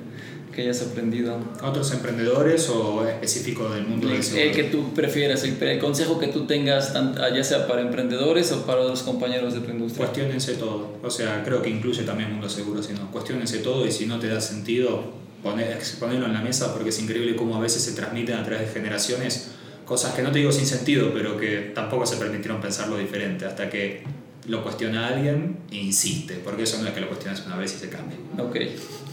que 0.57 0.63
hayas 0.63 0.81
aprendido? 0.81 1.37
¿A 1.61 1.69
otros 1.69 1.91
emprendedores 1.91 2.67
o 2.69 3.07
específico 3.07 3.69
del 3.69 3.85
mundo 3.85 4.07
del 4.07 4.23
seguro? 4.23 4.43
El 4.43 4.55
que 4.55 4.63
tú 4.63 4.91
prefieras, 4.95 5.43
el, 5.43 5.61
el 5.61 5.77
consejo 5.77 6.17
que 6.17 6.29
tú 6.29 6.47
tengas, 6.47 6.93
tanto, 6.93 7.21
ya 7.29 7.43
sea 7.43 7.67
para 7.67 7.81
emprendedores 7.81 8.51
o 8.51 8.65
para 8.65 8.81
otros 8.81 9.03
compañeros 9.03 9.53
de 9.53 9.59
tu 9.59 9.69
industria. 9.69 10.07
Cuestiónense 10.07 10.55
todo. 10.55 10.97
O 11.03 11.11
sea, 11.11 11.43
creo 11.45 11.61
que 11.61 11.69
incluye 11.69 12.01
también 12.01 12.31
mundo 12.31 12.49
seguro, 12.49 12.81
sino 12.81 13.11
cuestionense 13.11 13.59
todo 13.59 13.85
y 13.85 13.91
si 13.91 14.07
no 14.07 14.17
te 14.17 14.29
da 14.29 14.41
sentido, 14.41 15.13
poner, 15.43 15.77
ponerlo 15.99 16.25
en 16.25 16.33
la 16.33 16.41
mesa 16.41 16.73
porque 16.73 16.89
es 16.89 16.99
increíble 16.99 17.35
cómo 17.35 17.55
a 17.55 17.59
veces 17.59 17.83
se 17.83 17.91
transmiten 17.91 18.35
a 18.35 18.43
través 18.43 18.67
de 18.67 18.73
generaciones 18.73 19.51
cosas 19.85 20.15
que 20.15 20.23
no 20.23 20.31
te 20.31 20.39
digo 20.39 20.51
sin 20.51 20.65
sentido, 20.65 21.11
pero 21.13 21.37
que 21.37 21.71
tampoco 21.75 22.07
se 22.07 22.17
permitieron 22.17 22.59
pensarlo 22.59 22.97
diferente 22.97 23.45
hasta 23.45 23.69
que 23.69 24.01
lo 24.47 24.63
cuestiona 24.63 25.07
alguien 25.07 25.59
e 25.71 25.75
insiste, 25.75 26.41
porque 26.43 26.63
eso 26.63 26.81
no 26.81 26.87
es 26.87 26.93
que 26.95 27.01
lo 27.01 27.09
cuestiones 27.09 27.43
una 27.45 27.57
vez 27.57 27.75
y 27.75 27.77
se 27.77 27.89
cambie. 27.89 28.17
Ok, 28.39 28.55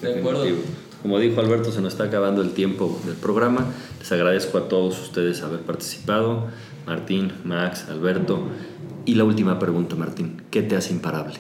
de 0.01 0.19
acuerdo. 0.19 0.47
Como 1.05 1.19
dijo 1.19 1.39
Alberto, 1.39 1.71
se 1.71 1.83
nos 1.83 1.93
está 1.93 2.05
acabando 2.05 2.41
el 2.41 2.53
tiempo 2.53 2.99
del 3.05 3.17
programa. 3.17 3.67
Les 4.01 4.11
agradezco 4.11 4.57
a 4.57 4.69
todos 4.71 4.99
ustedes 5.03 5.43
haber 5.43 5.61
participado. 5.61 6.47
Martín, 6.87 7.31
Max, 7.45 7.85
Alberto. 7.91 8.41
Y 9.05 9.15
la 9.17 9.25
última 9.25 9.59
pregunta, 9.59 9.97
Martín. 9.97 10.41
¿Qué 10.51 10.63
te 10.63 10.77
hace 10.77 10.95
imparable? 10.95 11.35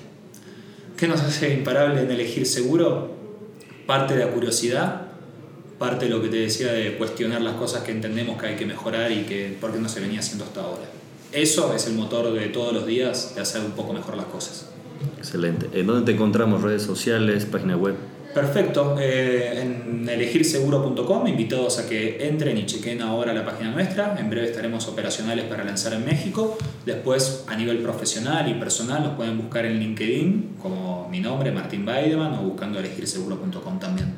¿Qué 0.99 1.09
nos 1.09 1.23
hace 1.23 1.55
imparable 1.55 2.03
en 2.03 2.11
elegir 2.11 2.45
seguro? 2.45 3.15
Parte 3.87 4.13
de 4.13 4.27
la 4.27 4.33
curiosidad, 4.33 5.07
parte 5.79 6.05
de 6.05 6.11
lo 6.11 6.21
que 6.21 6.29
te 6.29 6.37
decía 6.37 6.71
de 6.71 6.99
cuestionar 6.99 7.41
las 7.41 7.55
cosas 7.55 7.85
que 7.85 7.93
entendemos 7.93 8.39
que 8.39 8.49
hay 8.49 8.57
que 8.57 8.67
mejorar 8.67 9.13
y 9.13 9.23
que 9.23 9.57
por 9.59 9.73
qué 9.73 9.79
no 9.79 9.89
se 9.89 9.99
venía 9.99 10.21
haciendo 10.21 10.45
hasta 10.45 10.61
ahora. 10.61 10.85
Eso 11.33 11.73
es 11.75 11.87
el 11.87 11.95
motor 11.95 12.31
de 12.35 12.49
todos 12.49 12.75
los 12.75 12.85
días 12.85 13.35
de 13.35 13.41
hacer 13.41 13.63
un 13.65 13.73
poco 13.73 13.95
mejor 13.95 14.19
las 14.19 14.27
cosas. 14.27 14.69
Excelente. 15.17 15.71
¿En 15.73 15.87
dónde 15.87 16.05
te 16.05 16.13
encontramos? 16.13 16.61
¿Redes 16.61 16.83
sociales? 16.83 17.47
¿Página 17.47 17.79
web? 17.79 17.95
Perfecto. 18.35 18.97
Eh, 18.99 19.63
en 19.63 20.09
elegirseguro.com, 20.09 21.27
invitados 21.27 21.79
a 21.79 21.89
que 21.89 22.27
entren 22.27 22.59
y 22.59 22.67
chequen 22.67 23.01
ahora 23.01 23.33
la 23.33 23.45
página 23.45 23.71
nuestra. 23.71 24.17
En 24.19 24.29
breve 24.29 24.49
estaremos 24.49 24.89
operacionales 24.89 25.45
para 25.45 25.63
lanzar 25.63 25.95
en 25.95 26.05
México. 26.05 26.59
Después, 26.85 27.45
a 27.47 27.57
nivel 27.57 27.79
profesional 27.79 28.49
y 28.49 28.55
personal, 28.55 29.05
nos 29.05 29.13
pueden 29.13 29.39
buscar 29.39 29.65
en 29.65 29.79
LinkedIn 29.79 30.57
como 30.61 31.09
mi 31.09 31.21
nombre, 31.21 31.53
Martín 31.53 31.87
Baideman, 31.87 32.35
o 32.35 32.43
buscando 32.43 32.81
elegirseguro.com 32.81 33.79
también. 33.79 34.15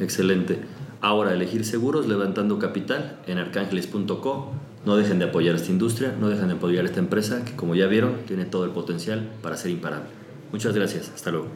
Excelente. 0.00 0.58
Ahora, 1.02 1.34
elegir 1.34 1.66
seguros 1.66 2.08
levantando 2.08 2.58
capital 2.58 3.18
en 3.26 3.36
arcángeles.co. 3.36 4.52
No 4.86 4.96
dejen 4.96 5.18
de 5.18 5.26
apoyar 5.26 5.54
esta 5.54 5.70
industria, 5.70 6.14
no 6.18 6.28
dejen 6.28 6.48
de 6.48 6.54
apoyar 6.54 6.86
esta 6.86 7.00
empresa 7.00 7.44
que, 7.44 7.54
como 7.54 7.74
ya 7.74 7.86
vieron, 7.86 8.22
tiene 8.26 8.46
todo 8.46 8.64
el 8.64 8.70
potencial 8.70 9.30
para 9.42 9.56
ser 9.56 9.72
imparable. 9.72 10.08
Muchas 10.50 10.74
gracias. 10.74 11.12
Hasta 11.14 11.30
luego. 11.30 11.48